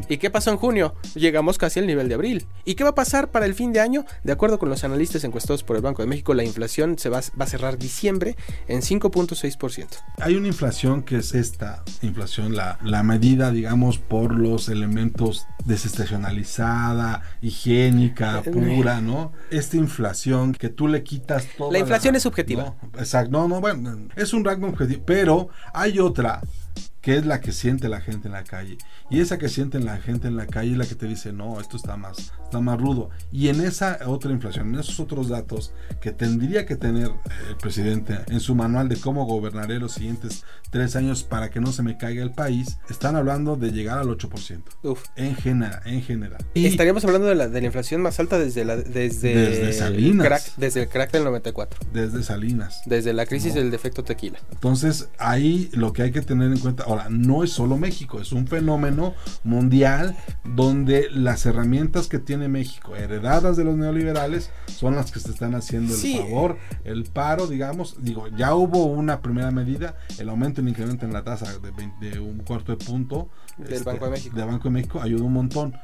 ¿Y 0.09 0.19
qué 0.19 0.31
pasó 0.31 0.51
en 0.51 0.57
junio? 0.57 0.95
Llegamos 1.15 1.59
casi 1.59 1.81
al 1.81 1.87
nivel 1.87 2.09
de 2.09 2.15
abril. 2.15 2.47
¿Y 2.65 2.75
qué 2.75 2.85
va 2.85 2.91
a 2.91 2.95
pasar 2.95 3.31
para 3.31 3.47
el 3.47 3.55
fin 3.55 3.73
de 3.73 3.81
año? 3.81 4.05
De 4.25 4.33
acuerdo 4.33 4.59
con 4.59 4.69
los 4.69 4.85
analistas 4.85 5.25
encuestados 5.25 5.63
por 5.63 5.77
el 5.77 5.83
Banco 5.83 6.03
de 6.03 6.09
México, 6.09 6.35
la 6.35 6.45
inflación 6.45 6.99
se 6.99 7.09
va, 7.09 7.21
va 7.41 7.45
a 7.45 7.49
cerrar 7.49 7.79
diciembre 7.79 8.37
en 8.67 8.81
5.6%. 8.81 9.87
Hay 10.19 10.35
una 10.35 10.49
inflación 10.49 11.03
que 11.03 11.17
es 11.17 11.35
esta 11.35 11.83
inflación, 12.03 12.55
la, 12.57 12.79
la 12.83 13.03
medida, 13.03 13.51
digamos, 13.51 13.99
por 13.99 14.35
los 14.35 14.69
elementos 14.69 15.47
desestacionalizada, 15.65 17.23
higiénica, 17.41 18.43
pura, 18.53 19.01
¿no? 19.01 19.33
Esta 19.51 19.77
inflación 19.77 20.53
que 20.53 20.69
tú 20.69 20.89
le 20.89 21.03
quitas 21.03 21.47
toda 21.57 21.73
La 21.73 21.79
inflación 21.79 22.17
es 22.17 22.23
subjetiva. 22.23 22.65
¿no? 22.65 22.99
Exacto, 22.99 23.31
no, 23.31 23.49
no, 23.49 23.61
bueno, 23.61 24.09
es 24.17 24.33
un 24.33 24.45
rango 24.45 24.69
objetivo, 24.69 25.03
pero 25.05 25.49
hay 25.73 25.99
otra 25.99 26.41
que 27.01 27.17
es 27.17 27.25
la 27.27 27.41
que 27.41 27.53
siente 27.53 27.89
la 27.89 28.01
gente 28.01 28.29
en 28.29 28.33
la 28.33 28.45
calle. 28.45 28.77
Y 29.11 29.21
esa 29.21 29.39
que 29.39 29.49
siente 29.49 29.79
la 29.79 29.99
gente 29.99 30.29
en 30.29 30.37
la 30.37 30.47
calle 30.47 30.73
es 30.73 30.79
la 30.79 30.87
que 30.87 30.95
te 30.95 31.07
dice, 31.07 31.33
no, 31.33 31.61
esto 31.61 31.77
está 31.77 31.97
más, 31.97 32.33
está 32.45 32.61
más 32.61 32.79
rudo. 32.81 33.11
Y 33.33 33.49
en 33.49 33.61
esa 33.61 33.99
otra 34.07 34.33
inflación, 34.33 34.75
en 34.75 34.81
esos 34.81 34.99
otros 35.01 35.29
datos 35.29 35.73
que 36.01 36.13
tendría 36.13 36.67
que 36.67 36.77
tener 36.77 37.07
eh, 37.09 37.13
el 37.51 37.57
presidente 37.57 38.19
en 38.29 38.41
su 38.41 38.55
manual 38.55 38.89
de 38.89 38.97
cómo 38.97 39.27
gobernaré 39.27 39.79
los 39.79 39.93
siguientes 39.93 40.45
tres 40.71 40.97
años 40.97 41.23
para 41.23 41.51
que 41.51 41.61
no 41.61 41.73
se 41.73 41.83
me 41.83 41.97
caiga 41.97 42.23
el 42.23 42.33
país, 42.33 42.79
están 42.91 43.17
hablando 43.17 43.57
de 43.57 43.71
llegar 43.73 43.99
al 43.99 44.09
8%. 44.09 44.63
Uf. 44.83 45.05
En 45.17 45.35
general, 45.37 45.81
en 45.87 46.03
general. 46.03 46.45
Y 46.55 46.67
Estaríamos 46.67 47.05
hablando 47.05 47.27
de 47.29 47.35
la, 47.35 47.49
de 47.49 47.61
la 47.61 47.67
inflación 47.67 48.03
más 48.03 48.19
alta 48.21 48.39
desde, 48.39 48.65
la, 48.65 48.77
desde, 48.77 49.35
Desde 49.35 49.73
Salinas. 49.73 50.25
El 50.25 50.29
crack, 50.29 50.43
desde 50.57 50.83
el 50.83 50.89
crack 50.89 51.13
del 51.13 51.25
94. 51.25 51.81
desde 51.93 52.23
Salinas. 52.23 52.83
Desde 52.87 53.13
la 53.13 53.25
crisis 53.27 53.55
No. 53.55 53.61
del 53.61 53.71
defecto 53.71 54.05
tequila. 54.05 54.39
Entonces, 54.51 55.09
ahí 55.19 55.71
lo 55.73 55.93
que 55.93 56.03
hay 56.03 56.11
que 56.13 56.21
tener 56.23 56.53
en 56.53 56.59
cuenta, 56.59 56.85
ahora, 56.89 57.07
no 57.11 57.45
es 57.45 57.51
solo 57.51 57.77
México, 57.77 58.21
es 58.21 58.33
un 58.33 58.47
fenómeno 58.47 59.15
mundial 59.45 60.17
donde 60.45 61.09
las 61.11 61.47
herramientas 61.47 62.09
que 62.09 62.19
tiene 62.19 62.49
México, 62.49 62.97
heredadas 62.97 63.57
de 63.57 63.65
los 63.65 63.77
neoliberales, 63.77 64.51
son 64.67 64.97
las 64.97 65.13
que 65.13 65.21
se 65.21 65.31
están 65.31 65.55
haciendo 65.55 65.93
el 65.95 65.99
Sí. 66.01 66.17
favor, 66.19 66.57
el 66.85 67.05
paro, 67.05 67.47
digamos. 67.47 67.97
Digo, 68.01 68.29
ya 68.29 68.55
hubo 68.55 68.87
una 68.87 69.21
primera 69.21 69.51
medida, 69.51 69.97
el 70.19 70.29
aumento, 70.29 70.61
el 70.61 70.69
incremento 70.69 71.05
en 71.07 71.13
la 71.13 71.25
tasa 71.25 71.59
de, 71.59 71.71
20 71.71 72.11
de 72.11 72.21
un 72.21 72.39
cuarto 72.39 72.75
de 72.75 72.85
punto 72.85 73.29
Del 73.59 73.83
Banco 73.83 74.05
de 74.07 74.11
México. 74.13 74.37
Banco 74.37 74.65
de 74.65 74.71
México 74.71 75.01
ayudó 75.01 75.25
un 75.25 75.33
montón. 75.33 75.75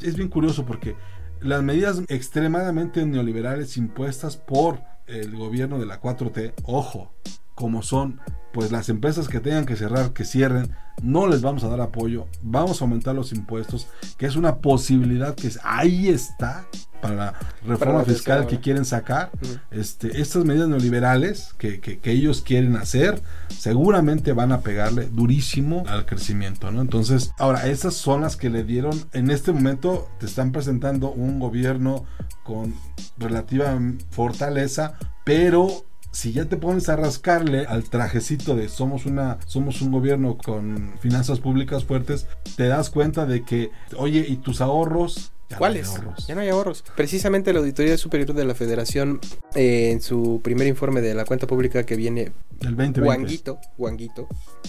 Es 0.00 0.16
bien 0.16 0.28
curioso 0.28 0.64
porque 0.64 0.96
las 1.40 1.62
medidas 1.62 2.02
extremadamente 2.08 3.04
neoliberales 3.04 3.76
impuestas 3.76 4.36
por 4.36 4.80
el 5.06 5.34
gobierno 5.36 5.78
de 5.78 5.86
la 5.86 6.00
4T, 6.00 6.54
ojo, 6.64 7.12
como 7.60 7.82
son 7.82 8.18
pues 8.52 8.72
las 8.72 8.88
empresas 8.88 9.28
que 9.28 9.38
tengan 9.38 9.64
que 9.66 9.76
cerrar, 9.76 10.12
que 10.12 10.24
cierren, 10.24 10.74
no 11.02 11.28
les 11.28 11.40
vamos 11.42 11.62
a 11.62 11.68
dar 11.68 11.80
apoyo, 11.82 12.26
vamos 12.42 12.80
a 12.80 12.84
aumentar 12.84 13.14
los 13.14 13.32
impuestos, 13.32 13.86
que 14.16 14.26
es 14.26 14.34
una 14.34 14.56
posibilidad 14.56 15.34
que 15.36 15.46
es- 15.46 15.60
ahí 15.62 16.08
está 16.08 16.64
para 17.00 17.14
la 17.14 17.34
reforma 17.64 17.98
la 18.00 18.04
fiscal 18.04 18.46
que 18.48 18.58
quieren 18.60 18.84
sacar. 18.84 19.30
Este, 19.70 20.20
estas 20.20 20.44
medidas 20.44 20.68
neoliberales 20.68 21.54
que, 21.58 21.80
que- 21.80 21.98
que 22.00 22.10
ellos 22.10 22.42
quieren 22.42 22.74
hacer, 22.76 23.22
seguramente 23.56 24.32
van 24.32 24.50
a 24.52 24.60
pegarle 24.62 25.06
durísimo 25.06 25.84
al 25.86 26.04
crecimiento, 26.06 26.72
¿no? 26.72 26.80
Entonces, 26.80 27.32
ahora, 27.38 27.68
esas 27.68 27.94
son 27.94 28.22
las 28.22 28.36
que 28.36 28.50
le 28.50 28.64
dieron, 28.64 28.98
en 29.12 29.30
este 29.30 29.52
momento 29.52 30.08
te 30.18 30.26
están 30.26 30.50
presentando 30.50 31.12
un 31.12 31.38
gobierno 31.38 32.04
con 32.42 32.74
relativa 33.16 33.78
fortaleza, 34.10 34.94
pero 35.24 35.84
si 36.12 36.32
ya 36.32 36.46
te 36.46 36.56
pones 36.56 36.88
a 36.88 36.96
rascarle 36.96 37.66
al 37.66 37.84
trajecito 37.84 38.56
de 38.56 38.68
somos 38.68 39.06
una 39.06 39.38
somos 39.46 39.80
un 39.80 39.92
gobierno 39.92 40.36
con 40.36 40.94
finanzas 41.00 41.40
públicas 41.40 41.84
fuertes, 41.84 42.26
te 42.56 42.68
das 42.68 42.90
cuenta 42.90 43.26
de 43.26 43.44
que, 43.44 43.70
oye, 43.96 44.24
¿y 44.28 44.36
tus 44.36 44.60
ahorros? 44.60 45.32
Ya 45.48 45.56
no 45.56 45.58
¿Cuáles? 45.58 46.00
Ya 46.28 46.34
no 46.36 46.42
hay 46.42 46.48
ahorros. 46.48 46.84
Precisamente 46.96 47.52
la 47.52 47.58
Auditoría 47.58 47.98
Superior 47.98 48.34
de 48.34 48.44
la 48.44 48.54
Federación, 48.54 49.18
eh, 49.56 49.90
en 49.90 50.00
su 50.00 50.40
primer 50.44 50.68
informe 50.68 51.00
de 51.00 51.14
la 51.14 51.24
cuenta 51.24 51.48
pública 51.48 51.84
que 51.84 51.96
viene, 51.96 52.32
El 52.60 52.76
2020. 52.76 53.00
Guanguito, 53.00 53.58
Guanguito, 53.76 54.28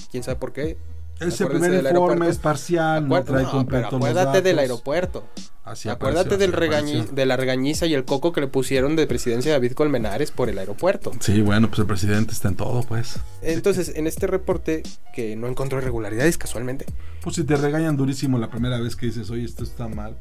quién 0.10 0.24
sabe 0.24 0.38
por 0.38 0.54
qué. 0.54 0.78
Ese 1.20 1.46
primer 1.46 1.74
informe 1.74 2.30
es 2.30 2.40
parcial, 2.40 3.08
no 3.08 3.24
trae 3.24 3.44
no, 3.44 3.52
completo 3.52 3.92
los 3.92 3.94
acuérdate 3.94 4.42
del 4.42 4.58
aeropuerto. 4.58 5.24
Así 5.64 5.90
acuérdate 5.90 6.34
apareció, 6.36 6.38
del 6.38 6.54
regañi- 6.54 7.08
de 7.10 7.26
la 7.28 7.38
regañiza 7.38 7.86
y 7.86 7.94
el 7.94 8.04
coco 8.04 8.32
que 8.32 8.42
le 8.42 8.48
pusieron 8.48 8.96
de 8.96 9.06
presidencia 9.06 9.52
a 9.52 9.56
David 9.56 9.74
Colmenares 9.74 10.32
por 10.32 10.50
el 10.50 10.58
aeropuerto. 10.58 11.12
Sí, 11.20 11.42
bueno, 11.42 11.68
pues 11.70 11.80
el 11.80 11.86
presidente 11.86 12.34
está 12.34 12.48
en 12.48 12.56
todo, 12.56 12.82
pues. 12.84 13.20
Entonces, 13.44 13.94
en 13.96 14.08
este 14.08 14.26
reporte, 14.26 14.82
que 15.14 15.36
no 15.36 15.48
encontró 15.48 15.78
irregularidades 15.78 16.38
casualmente, 16.38 16.86
Pues 17.22 17.36
si 17.36 17.44
te 17.44 17.56
regañan 17.56 17.96
durísimo 17.98 18.40
la 18.40 18.50
primera 18.50 18.80
vez 18.80 18.96
que 18.96 19.06
dices, 19.06 19.30
oye, 19.30 19.46
esto 19.46 19.64
está 19.64 19.88
mal. 19.88 20.18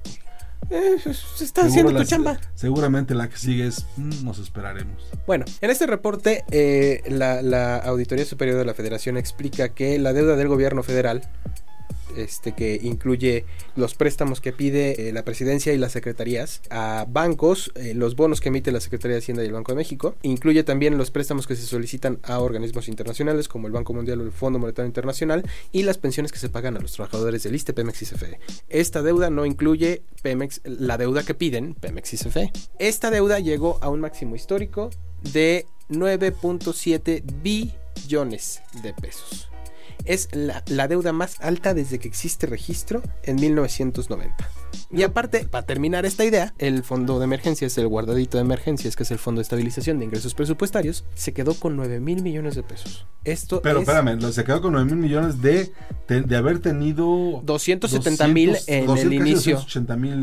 eh, 0.69 0.97
se 1.03 1.45
está 1.45 1.63
seguro 1.63 1.69
haciendo 1.71 1.93
tu 1.93 1.99
la- 1.99 2.05
chamba. 2.05 2.41
Seguramente 2.55 3.15
la 3.15 3.31
que 3.31 3.39
sigue 3.39 3.67
es, 3.67 3.87
"Mm, 3.97 4.23
nos 4.25 4.39
esperaremos. 4.39 5.03
Bueno, 5.27 5.47
en 5.63 5.71
este 5.71 5.87
reporte, 5.87 6.45
eh, 6.51 7.03
la, 7.09 7.41
la 7.41 7.79
Auditoría 7.79 8.27
Superior 8.27 8.59
de 8.59 8.67
la 8.67 8.75
Federación 8.75 9.17
explica 9.17 9.71
que 9.71 9.99
la 9.99 10.13
deuda 10.13 10.37
del 10.37 10.49
gobierno 10.49 10.83
federal 10.83 11.23
este, 12.17 12.53
que 12.53 12.79
incluye 12.83 13.45
los 13.77 13.95
préstamos 13.95 14.41
que 14.41 14.53
pide 14.53 15.09
eh, 15.09 15.13
la 15.13 15.25
presidencia 15.25 15.73
y 15.73 15.79
las 15.79 15.93
secretarías 15.93 16.63
a 16.71 17.07
bancos, 17.09 17.73
eh, 17.75 17.95
los 17.95 18.17
bonos 18.17 18.41
que 18.41 18.49
emite 18.49 18.73
la 18.73 18.81
Secretaría 18.81 19.17
de 19.17 19.19
Hacienda 19.19 19.43
y 19.43 19.47
el 19.47 19.53
Banco 19.53 19.73
de 19.73 19.77
México. 19.77 20.17
Incluye 20.23 20.63
también 20.65 20.97
los 20.99 21.11
préstamos 21.11 21.47
que 21.47 21.57
se 21.57 21.67
solicitan 21.67 22.19
a 22.23 22.41
organismos 22.41 22.89
internacionales 22.89 23.49
como 23.49 23.67
el 23.67 23.73
Banco 23.73 23.93
Mundial 23.93 24.21
o 24.21 24.25
el 24.25 24.33
Fondo 24.33 24.59
Monetario 24.59 24.87
Internacional 24.87 25.45
y 25.73 25.83
las 25.83 25.99
pensiones 25.99 26.33
que 26.33 26.39
se 26.39 26.49
pagan 26.49 26.77
a 26.77 26.81
los 26.81 26.93
trabajadores 26.93 27.43
del 27.43 27.55
ISTE, 27.55 27.73
Pemex 27.73 28.03
y 28.03 28.07
CFE. 28.07 28.41
Esta 28.69 29.03
deuda 29.03 29.31
no 29.31 29.47
incluye 29.47 30.03
Pemex, 30.23 30.61
la 30.65 30.99
deuda 30.99 31.23
que 31.23 31.35
piden 31.35 31.75
Pemex 31.75 32.15
y 32.15 32.17
CFE. 32.17 32.53
Esta 32.79 33.11
deuda 33.11 33.39
llegó 33.39 33.79
a 33.83 33.89
un 33.89 34.01
máximo 34.01 34.37
histórico 34.37 34.91
de 35.33 35.67
9.7 35.91 37.23
billones 37.43 38.63
de 38.83 38.95
pesos. 38.95 39.51
Es 40.05 40.29
la, 40.33 40.63
la, 40.67 40.89
deuda 40.89 41.13
más 41.13 41.41
alta 41.41 41.75
desde 41.75 41.99
que 41.99 42.09
existe 42.09 42.47
registro 42.47 43.03
en 43.23 43.37
1990. 43.37 44.51
Y 44.93 45.03
aparte, 45.03 45.45
para 45.45 45.67
terminar 45.67 46.05
esta 46.05 46.25
idea, 46.25 46.53
el 46.59 46.83
fondo 46.83 47.19
de 47.19 47.25
emergencias, 47.25 47.77
el 47.79 47.87
guardadito 47.87 48.39
de 48.39 48.43
emergencias, 48.43 48.97
que 48.97 49.05
es 49.05 49.11
el 49.11 49.19
fondo 49.19 49.39
de 49.39 49.43
estabilización 49.43 49.99
de 49.99 50.07
ingresos 50.07 50.35
presupuestarios, 50.35 51.05
se 51.15 51.33
quedó 51.33 51.55
con 51.55 51.77
9 51.77 52.01
mil 52.01 52.23
millones 52.23 52.55
de 52.57 52.63
pesos. 52.63 53.07
Esto 53.25 53.63
Pero 53.63 53.81
es 53.81 53.89
espérame, 53.89 54.33
se 54.33 54.45
quedó 54.45 54.61
con 54.61 54.73
9 54.73 54.87
mil 54.87 54.97
millones 54.97 55.41
de, 55.41 55.73
de, 56.09 56.23
de, 56.23 56.37
haber 56.37 56.59
tenido 56.59 57.41
270 57.45 58.29
mil 58.29 58.57
en, 58.67 58.87
200, 58.87 58.99
el 58.99 59.13
inicio, 59.13 59.67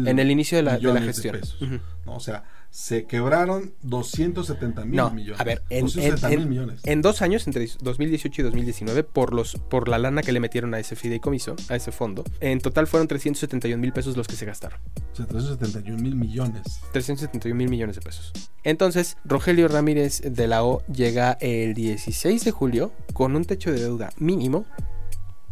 en 0.05 0.19
el 0.19 0.31
inicio 0.31 0.57
de 0.57 0.63
la, 0.63 1.01
gestión. 1.01 1.37
Uh 1.37 1.65
-huh. 1.65 1.81
¿no? 2.05 2.15
O 2.15 2.19
sea, 2.19 2.43
se 2.69 3.05
quebraron 3.05 3.73
270 3.83 4.85
mil 4.85 4.95
no, 4.95 5.09
millones. 5.11 5.39
A 5.39 5.43
ver, 5.43 5.63
en, 5.69 5.87
en, 5.97 6.15
en, 6.31 6.49
millones. 6.49 6.81
en, 6.83 7.01
dos 7.01 7.21
años, 7.21 7.47
entre 7.47 7.67
2018 7.81 8.41
y 8.41 8.43
2019, 8.43 9.03
por, 9.03 9.33
los, 9.33 9.55
por 9.69 9.87
la 9.87 9.97
lana 9.97 10.21
que 10.21 10.31
le 10.31 10.39
metieron 10.39 10.73
a 10.73 10.79
ese 10.79 10.95
fideicomiso, 10.95 11.55
a 11.69 11.75
ese 11.75 11.91
fondo, 11.91 12.23
en 12.39 12.59
total 12.59 12.87
fueron 12.87 13.07
371 13.07 13.79
mil 13.79 13.93
pesos 13.93 14.15
los 14.17 14.27
que 14.27 14.35
se 14.35 14.45
gastaron. 14.45 14.79
O 15.13 15.15
sea, 15.15 15.25
371 15.25 16.01
mil 16.01 16.15
millones. 16.15 16.81
371 16.91 17.55
mil 17.55 17.69
millones 17.69 17.95
de 17.95 18.01
pesos. 18.01 18.31
Entonces, 18.63 19.17
Rogelio 19.25 19.67
Ramírez 19.67 20.21
de 20.21 20.47
la 20.47 20.63
O 20.63 20.83
llega 20.87 21.37
el 21.39 21.73
16 21.73 22.43
de 22.43 22.51
julio 22.51 22.91
con 23.13 23.35
un 23.35 23.45
techo 23.45 23.71
de 23.71 23.79
deuda 23.79 24.11
mínimo 24.17 24.65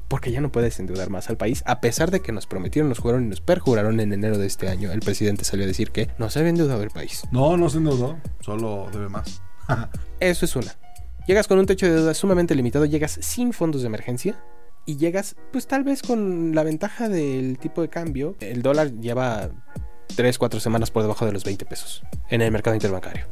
porque 0.08 0.32
ya 0.32 0.42
no 0.42 0.52
puedes 0.52 0.80
endeudar 0.80 1.10
más 1.10 1.30
al 1.30 1.38
país, 1.38 1.64
a 1.66 1.82
pesar 1.82 2.12
de 2.12 2.22
que 2.22 2.32
nos 2.32 2.48
prometieron, 2.48 2.90
nos 2.90 3.00
juraron 3.00 3.26
y 3.26 3.30
nos 3.30 3.42
perjuraron 3.42 4.00
en 4.00 4.14
enero 4.14 4.38
de 4.38 4.48
este 4.48 4.70
año. 4.70 4.92
El 4.92 5.00
presidente 5.00 5.44
salió 5.44 5.66
a 5.66 5.68
decir 5.68 5.92
que 5.92 6.10
no 6.18 6.30
se 6.30 6.40
había 6.40 6.50
endeudado 6.50 6.84
el 6.84 6.92
país. 6.92 7.24
No, 7.32 7.58
no 7.58 7.70
se 7.70 7.78
endeudó, 7.78 8.18
solo 8.42 8.90
debe 8.92 9.10
más. 9.10 9.42
Eso 10.20 10.46
es 10.46 10.56
una. 10.56 10.76
Llegas 11.28 11.48
con 11.48 11.58
un 11.58 11.66
techo 11.66 11.88
de 11.88 11.94
deuda 11.94 12.14
sumamente 12.14 12.54
limitado, 12.56 12.86
llegas 12.86 13.18
sin 13.22 13.52
fondos 13.52 13.82
de 13.82 13.88
emergencia 13.88 14.44
y 14.86 14.98
llegas, 14.98 15.36
pues 15.52 15.66
tal 15.66 15.84
vez 15.84 16.04
con 16.04 16.54
la 16.54 16.64
ventaja 16.64 17.10
del 17.10 17.58
tipo 17.58 17.82
de 17.82 17.90
cambio. 17.90 18.36
El 18.40 18.62
dólar 18.62 18.92
lleva 19.00 19.50
3, 20.16 20.38
4 20.38 20.60
semanas 20.60 20.92
por 20.92 21.02
debajo 21.02 21.26
de 21.26 21.32
los 21.32 21.44
20 21.44 21.66
pesos 21.66 22.04
en 22.30 22.42
el 22.42 22.52
mercado 22.52 22.76
interbancario 22.76 23.26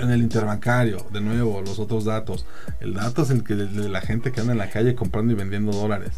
en 0.00 0.10
el 0.10 0.22
interbancario, 0.22 1.06
de 1.12 1.20
nuevo, 1.20 1.60
los 1.62 1.78
otros 1.78 2.04
datos. 2.04 2.46
El 2.80 2.94
dato 2.94 3.22
es 3.22 3.30
el 3.30 3.44
que 3.44 3.54
de 3.54 3.88
la 3.88 4.00
gente 4.00 4.32
que 4.32 4.40
anda 4.40 4.52
en 4.52 4.58
la 4.58 4.70
calle 4.70 4.94
comprando 4.94 5.32
y 5.32 5.36
vendiendo 5.36 5.72
dólares. 5.72 6.12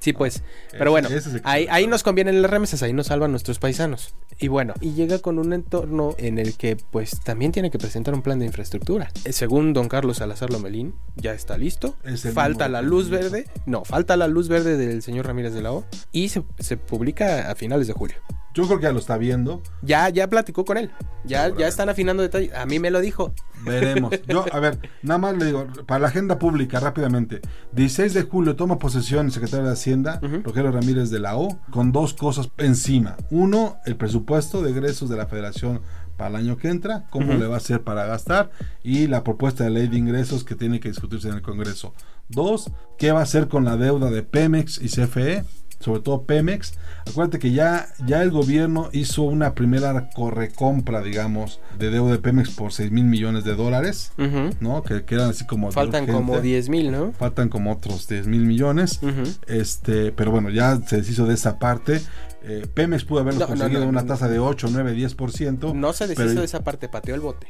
Sí, 0.00 0.14
pues. 0.14 0.42
Pero 0.72 0.90
bueno, 0.90 1.08
ahí, 1.44 1.66
ahí, 1.70 1.86
nos 1.86 2.02
convienen 2.02 2.40
las 2.40 2.50
remesas, 2.50 2.82
ahí 2.82 2.94
nos 2.94 3.08
salvan 3.08 3.30
nuestros 3.30 3.58
paisanos. 3.58 4.14
Y 4.38 4.48
bueno, 4.48 4.72
y 4.80 4.94
llega 4.94 5.18
con 5.18 5.38
un 5.38 5.52
entorno 5.52 6.14
en 6.16 6.38
el 6.38 6.56
que 6.56 6.76
pues 6.76 7.20
también 7.20 7.52
tiene 7.52 7.70
que 7.70 7.78
presentar 7.78 8.14
un 8.14 8.22
plan 8.22 8.38
de 8.38 8.46
infraestructura. 8.46 9.10
Según 9.30 9.74
don 9.74 9.88
Carlos 9.88 10.16
Salazar 10.16 10.48
Lomelín, 10.48 10.94
ya 11.16 11.34
está 11.34 11.58
listo. 11.58 11.96
Falta 12.32 12.70
la 12.70 12.80
luz 12.80 13.10
verde. 13.10 13.46
No, 13.66 13.84
falta 13.84 14.16
la 14.16 14.26
luz 14.26 14.48
verde 14.48 14.78
del 14.78 15.02
señor 15.02 15.26
Ramírez 15.26 15.52
de 15.52 15.60
la 15.60 15.72
O. 15.72 15.84
Y 16.12 16.30
se, 16.30 16.42
se 16.58 16.78
publica 16.78 17.50
a 17.50 17.54
finales 17.54 17.86
de 17.86 17.92
julio. 17.92 18.16
Yo 18.54 18.66
creo 18.66 18.78
que 18.78 18.84
ya 18.84 18.92
lo 18.92 18.98
está 18.98 19.16
viendo. 19.16 19.62
Ya, 19.82 20.08
ya 20.08 20.28
platicó 20.28 20.64
con 20.64 20.76
él. 20.76 20.90
Ya, 21.24 21.54
ya 21.56 21.68
están 21.68 21.88
afinando 21.88 22.22
detalles. 22.22 22.52
A 22.54 22.66
mí 22.66 22.78
me 22.78 22.90
lo 22.90 23.00
dijo. 23.00 23.32
Veremos. 23.64 24.12
Yo, 24.28 24.44
a 24.52 24.58
ver, 24.58 24.78
nada 25.02 25.18
más 25.18 25.36
le 25.36 25.46
digo, 25.46 25.66
para 25.86 26.00
la 26.00 26.08
agenda 26.08 26.38
pública, 26.38 26.80
rápidamente. 26.80 27.40
16 27.72 28.14
de 28.14 28.22
julio 28.22 28.56
toma 28.56 28.78
posesión 28.78 29.26
el 29.26 29.32
secretario 29.32 29.66
de 29.66 29.72
Hacienda, 29.72 30.18
uh 30.22 30.26
-huh. 30.26 30.42
Rogelio 30.42 30.72
Ramírez 30.72 31.10
de 31.10 31.20
la 31.20 31.36
O, 31.36 31.60
con 31.70 31.92
dos 31.92 32.14
cosas 32.14 32.50
encima. 32.58 33.16
Uno, 33.30 33.76
el 33.84 33.96
presupuesto 33.96 34.62
de 34.62 34.70
egresos 34.70 35.08
de 35.08 35.16
la 35.16 35.26
Federación 35.26 35.82
para 36.16 36.30
el 36.30 36.36
año 36.36 36.56
que 36.56 36.68
entra, 36.68 37.06
cómo 37.10 37.32
uh 37.32 37.34
-huh. 37.34 37.38
le 37.38 37.46
va 37.46 37.54
a 37.54 37.58
hacer 37.58 37.82
para 37.82 38.04
gastar 38.04 38.50
y 38.82 39.06
la 39.06 39.22
propuesta 39.24 39.64
de 39.64 39.70
ley 39.70 39.88
de 39.88 39.96
ingresos 39.96 40.44
que 40.44 40.54
tiene 40.54 40.80
que 40.80 40.88
discutirse 40.88 41.28
en 41.28 41.34
el 41.34 41.42
Congreso. 41.42 41.94
Dos, 42.28 42.70
qué 42.98 43.12
va 43.12 43.20
a 43.20 43.22
hacer 43.22 43.48
con 43.48 43.64
la 43.64 43.76
deuda 43.76 44.10
de 44.10 44.22
Pemex 44.22 44.80
y 44.82 44.88
CFE, 44.88 45.44
sobre 45.80 46.00
todo 46.00 46.22
Pemex. 46.24 46.74
Acuérdate 47.08 47.38
que 47.38 47.52
ya, 47.52 47.88
ya 48.06 48.22
el 48.22 48.30
gobierno 48.30 48.90
hizo 48.92 49.22
una 49.22 49.54
primera 49.54 50.10
correcompra, 50.10 51.02
digamos, 51.02 51.60
de 51.78 51.90
deuda 51.90 52.12
de 52.12 52.18
Pemex 52.18 52.50
por 52.50 52.72
6 52.72 52.92
mil 52.92 53.04
millones 53.04 53.44
de 53.44 53.56
dólares, 53.56 54.12
uh 54.18 54.22
-huh. 54.22 54.54
¿no? 54.60 54.82
Que, 54.82 55.04
que, 55.04 55.14
eran 55.14 55.30
así 55.30 55.46
como... 55.46 55.72
Faltan 55.72 56.06
como 56.06 56.40
10 56.40 56.68
mil, 56.68 56.92
¿no? 56.92 57.12
Faltan 57.12 57.48
como 57.48 57.72
otros 57.72 58.06
10 58.06 58.26
mil 58.26 58.44
millones. 58.44 59.00
Uh 59.02 59.08
-huh. 59.08 59.38
este 59.48 60.12
Pero 60.12 60.30
bueno, 60.30 60.50
ya 60.50 60.78
se 60.86 60.98
deshizo 60.98 61.26
de 61.26 61.34
esa 61.34 61.58
parte. 61.58 62.00
Eh, 62.42 62.66
Pemex 62.72 63.04
pudo 63.04 63.20
habernos 63.20 63.40
no, 63.40 63.46
conseguido 63.48 63.80
no, 63.80 63.86
no, 63.86 63.90
una 63.90 64.06
tasa 64.06 64.28
de 64.28 64.38
8, 64.38 64.68
9, 64.70 64.94
10%. 64.94 65.74
No 65.74 65.92
se 65.92 66.06
deshizo 66.06 66.28
pero, 66.28 66.40
de 66.40 66.46
esa 66.46 66.62
parte, 66.62 66.88
pateó 66.88 67.14
el 67.14 67.20
bote 67.20 67.48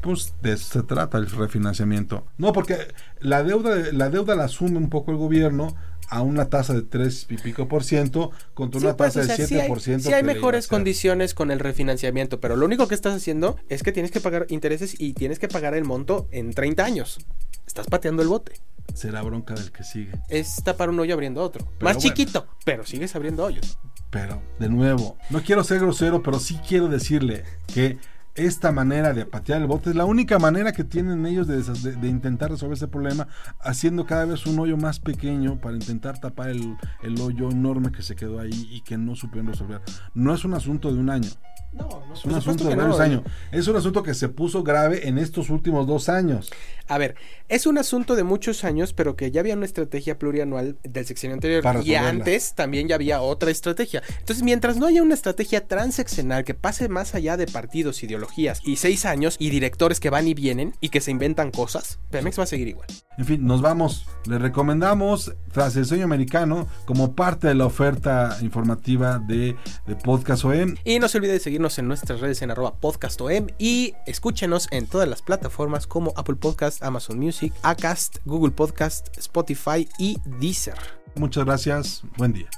pues 0.00 0.34
de 0.42 0.52
eso 0.52 0.80
se 0.80 0.82
trata 0.84 1.18
el 1.18 1.28
refinanciamiento. 1.28 2.24
No, 2.36 2.52
porque 2.52 2.76
la 3.20 3.42
deuda, 3.42 3.92
la 3.92 4.10
deuda 4.10 4.36
la 4.36 4.44
asume 4.44 4.78
un 4.78 4.90
poco 4.90 5.10
el 5.10 5.16
gobierno 5.16 5.74
a 6.08 6.22
una 6.22 6.48
tasa 6.48 6.74
de 6.74 6.82
3 6.82 7.26
y 7.30 7.36
pico 7.36 7.68
por 7.68 7.84
ciento 7.84 8.30
contra 8.54 8.80
sí, 8.80 8.86
una 8.86 8.96
pues, 8.96 9.14
tasa 9.14 9.20
o 9.20 9.24
sea, 9.24 9.36
de 9.36 9.46
7 9.46 9.62
sí 9.62 9.68
por 9.68 9.80
ciento. 9.80 10.08
Sí 10.08 10.14
hay 10.14 10.22
mejores 10.22 10.66
condiciones 10.66 11.34
con 11.34 11.50
el 11.50 11.60
refinanciamiento, 11.60 12.40
pero 12.40 12.56
lo 12.56 12.66
único 12.66 12.88
que 12.88 12.94
estás 12.94 13.14
haciendo 13.14 13.56
es 13.68 13.82
que 13.82 13.92
tienes 13.92 14.10
que 14.10 14.20
pagar 14.20 14.46
intereses 14.48 14.94
y 14.98 15.12
tienes 15.12 15.38
que 15.38 15.48
pagar 15.48 15.74
el 15.74 15.84
monto 15.84 16.28
en 16.30 16.52
30 16.52 16.84
años. 16.84 17.18
Estás 17.66 17.86
pateando 17.86 18.22
el 18.22 18.28
bote. 18.28 18.60
Será 18.94 19.22
bronca 19.22 19.54
del 19.54 19.70
que 19.70 19.84
sigue. 19.84 20.12
Es 20.28 20.62
tapar 20.64 20.88
un 20.88 20.98
hoyo 20.98 21.14
abriendo 21.14 21.42
otro. 21.42 21.64
Pero 21.64 21.84
Más 21.84 21.96
bueno. 21.96 22.08
chiquito, 22.08 22.46
pero 22.64 22.86
sigues 22.86 23.14
abriendo 23.14 23.44
hoyos. 23.44 23.78
Pero, 24.10 24.42
de 24.58 24.70
nuevo, 24.70 25.18
no 25.28 25.42
quiero 25.42 25.62
ser 25.62 25.80
grosero, 25.80 26.22
pero 26.22 26.40
sí 26.40 26.58
quiero 26.66 26.88
decirle 26.88 27.44
que 27.66 27.98
esta 28.38 28.72
manera 28.72 29.12
de 29.12 29.26
patear 29.26 29.60
el 29.60 29.66
bote 29.66 29.90
es 29.90 29.96
la 29.96 30.04
única 30.04 30.38
manera 30.38 30.72
que 30.72 30.84
tienen 30.84 31.26
ellos 31.26 31.46
de, 31.46 31.62
de, 31.62 31.96
de, 31.96 32.08
intentar 32.08 32.50
resolver 32.50 32.76
ese 32.76 32.88
problema, 32.88 33.28
haciendo 33.60 34.06
cada 34.06 34.24
vez 34.24 34.46
un 34.46 34.58
hoyo 34.58 34.76
más 34.76 35.00
pequeño 35.00 35.60
para 35.60 35.76
intentar 35.76 36.20
tapar 36.20 36.50
el, 36.50 36.76
el 37.02 37.20
hoyo 37.20 37.50
enorme 37.50 37.90
que 37.90 38.02
se 38.02 38.14
quedó 38.14 38.38
ahí 38.38 38.68
y 38.70 38.82
que 38.82 38.96
no 38.96 39.16
supieron 39.16 39.48
resolver. 39.48 39.80
No 40.14 40.32
es 40.32 40.44
un 40.44 40.54
asunto 40.54 40.92
de 40.92 41.00
un 41.00 41.10
año. 41.10 41.30
No, 41.72 42.02
no 42.06 42.14
es 42.14 42.24
un 42.24 42.34
asunto 42.34 42.64
de 42.64 42.76
varios 42.76 42.98
no. 42.98 43.04
años. 43.04 43.22
Es 43.52 43.68
un 43.68 43.76
asunto 43.76 44.02
que 44.02 44.14
se 44.14 44.28
puso 44.28 44.62
grave 44.62 45.08
en 45.08 45.18
estos 45.18 45.50
últimos 45.50 45.86
dos 45.86 46.08
años. 46.08 46.50
A 46.88 46.98
ver, 46.98 47.14
es 47.48 47.66
un 47.66 47.78
asunto 47.78 48.16
de 48.16 48.24
muchos 48.24 48.64
años, 48.64 48.92
pero 48.92 49.14
que 49.14 49.30
ya 49.30 49.40
había 49.40 49.54
una 49.54 49.66
estrategia 49.66 50.18
plurianual 50.18 50.78
del 50.82 51.06
sexenio 51.06 51.34
anterior. 51.34 51.62
Para 51.62 51.82
y 51.82 51.94
antes 51.94 52.54
también 52.54 52.88
ya 52.88 52.94
había 52.94 53.20
otra 53.20 53.50
estrategia. 53.50 54.02
Entonces, 54.18 54.42
mientras 54.42 54.78
no 54.78 54.86
haya 54.86 55.02
una 55.02 55.14
estrategia 55.14 55.66
transeccional 55.66 56.44
que 56.44 56.54
pase 56.54 56.88
más 56.88 57.14
allá 57.14 57.36
de 57.36 57.46
partidos, 57.46 58.02
ideologías 58.02 58.60
y 58.64 58.76
seis 58.76 59.04
años 59.04 59.36
y 59.38 59.50
directores 59.50 60.00
que 60.00 60.10
van 60.10 60.26
y 60.26 60.34
vienen 60.34 60.74
y 60.80 60.88
que 60.88 61.00
se 61.00 61.10
inventan 61.10 61.50
cosas, 61.50 61.98
Pemex 62.10 62.38
va 62.38 62.44
a 62.44 62.46
seguir 62.46 62.68
igual. 62.68 62.88
En 63.18 63.24
fin, 63.24 63.46
nos 63.46 63.60
vamos. 63.60 64.06
Le 64.26 64.38
recomendamos 64.38 65.34
Tras 65.52 65.74
el 65.76 65.86
Sueño 65.86 66.04
Americano 66.04 66.68
como 66.84 67.14
parte 67.14 67.48
de 67.48 67.54
la 67.54 67.66
oferta 67.66 68.38
informativa 68.42 69.18
de, 69.18 69.56
de 69.86 69.96
Podcast 69.96 70.44
OEM. 70.44 70.76
Y 70.84 70.98
no 71.00 71.08
se 71.08 71.18
olvide 71.18 71.32
de 71.32 71.40
seguirnos 71.40 71.78
en 71.78 71.88
nuestras 71.88 72.20
redes 72.20 72.40
en 72.42 72.50
arroba 72.50 72.76
podcast 72.76 73.20
OEM 73.20 73.48
y 73.58 73.94
escúchenos 74.06 74.68
en 74.70 74.86
todas 74.86 75.08
las 75.08 75.22
plataformas 75.22 75.86
como 75.86 76.12
Apple 76.16 76.36
Podcast, 76.78 76.82
Amazon 76.82 77.18
Music, 77.18 77.52
Acast, 77.62 78.18
Google 78.24 78.52
Podcast, 78.52 79.16
Spotify 79.18 79.88
y 79.98 80.16
Deezer. 80.40 80.78
Muchas 81.16 81.44
gracias. 81.44 82.02
Buen 82.16 82.32
día. 82.32 82.48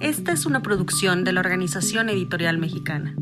Esta 0.00 0.32
es 0.32 0.46
una 0.46 0.62
producción 0.62 1.24
de 1.24 1.32
la 1.32 1.40
Organización 1.40 2.08
Editorial 2.08 2.58
Mexicana. 2.58 3.14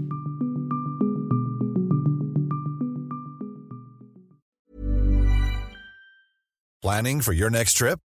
Planning 6.80 7.20
for 7.20 7.34
your 7.34 7.50
next 7.50 7.76
trip? 7.76 7.98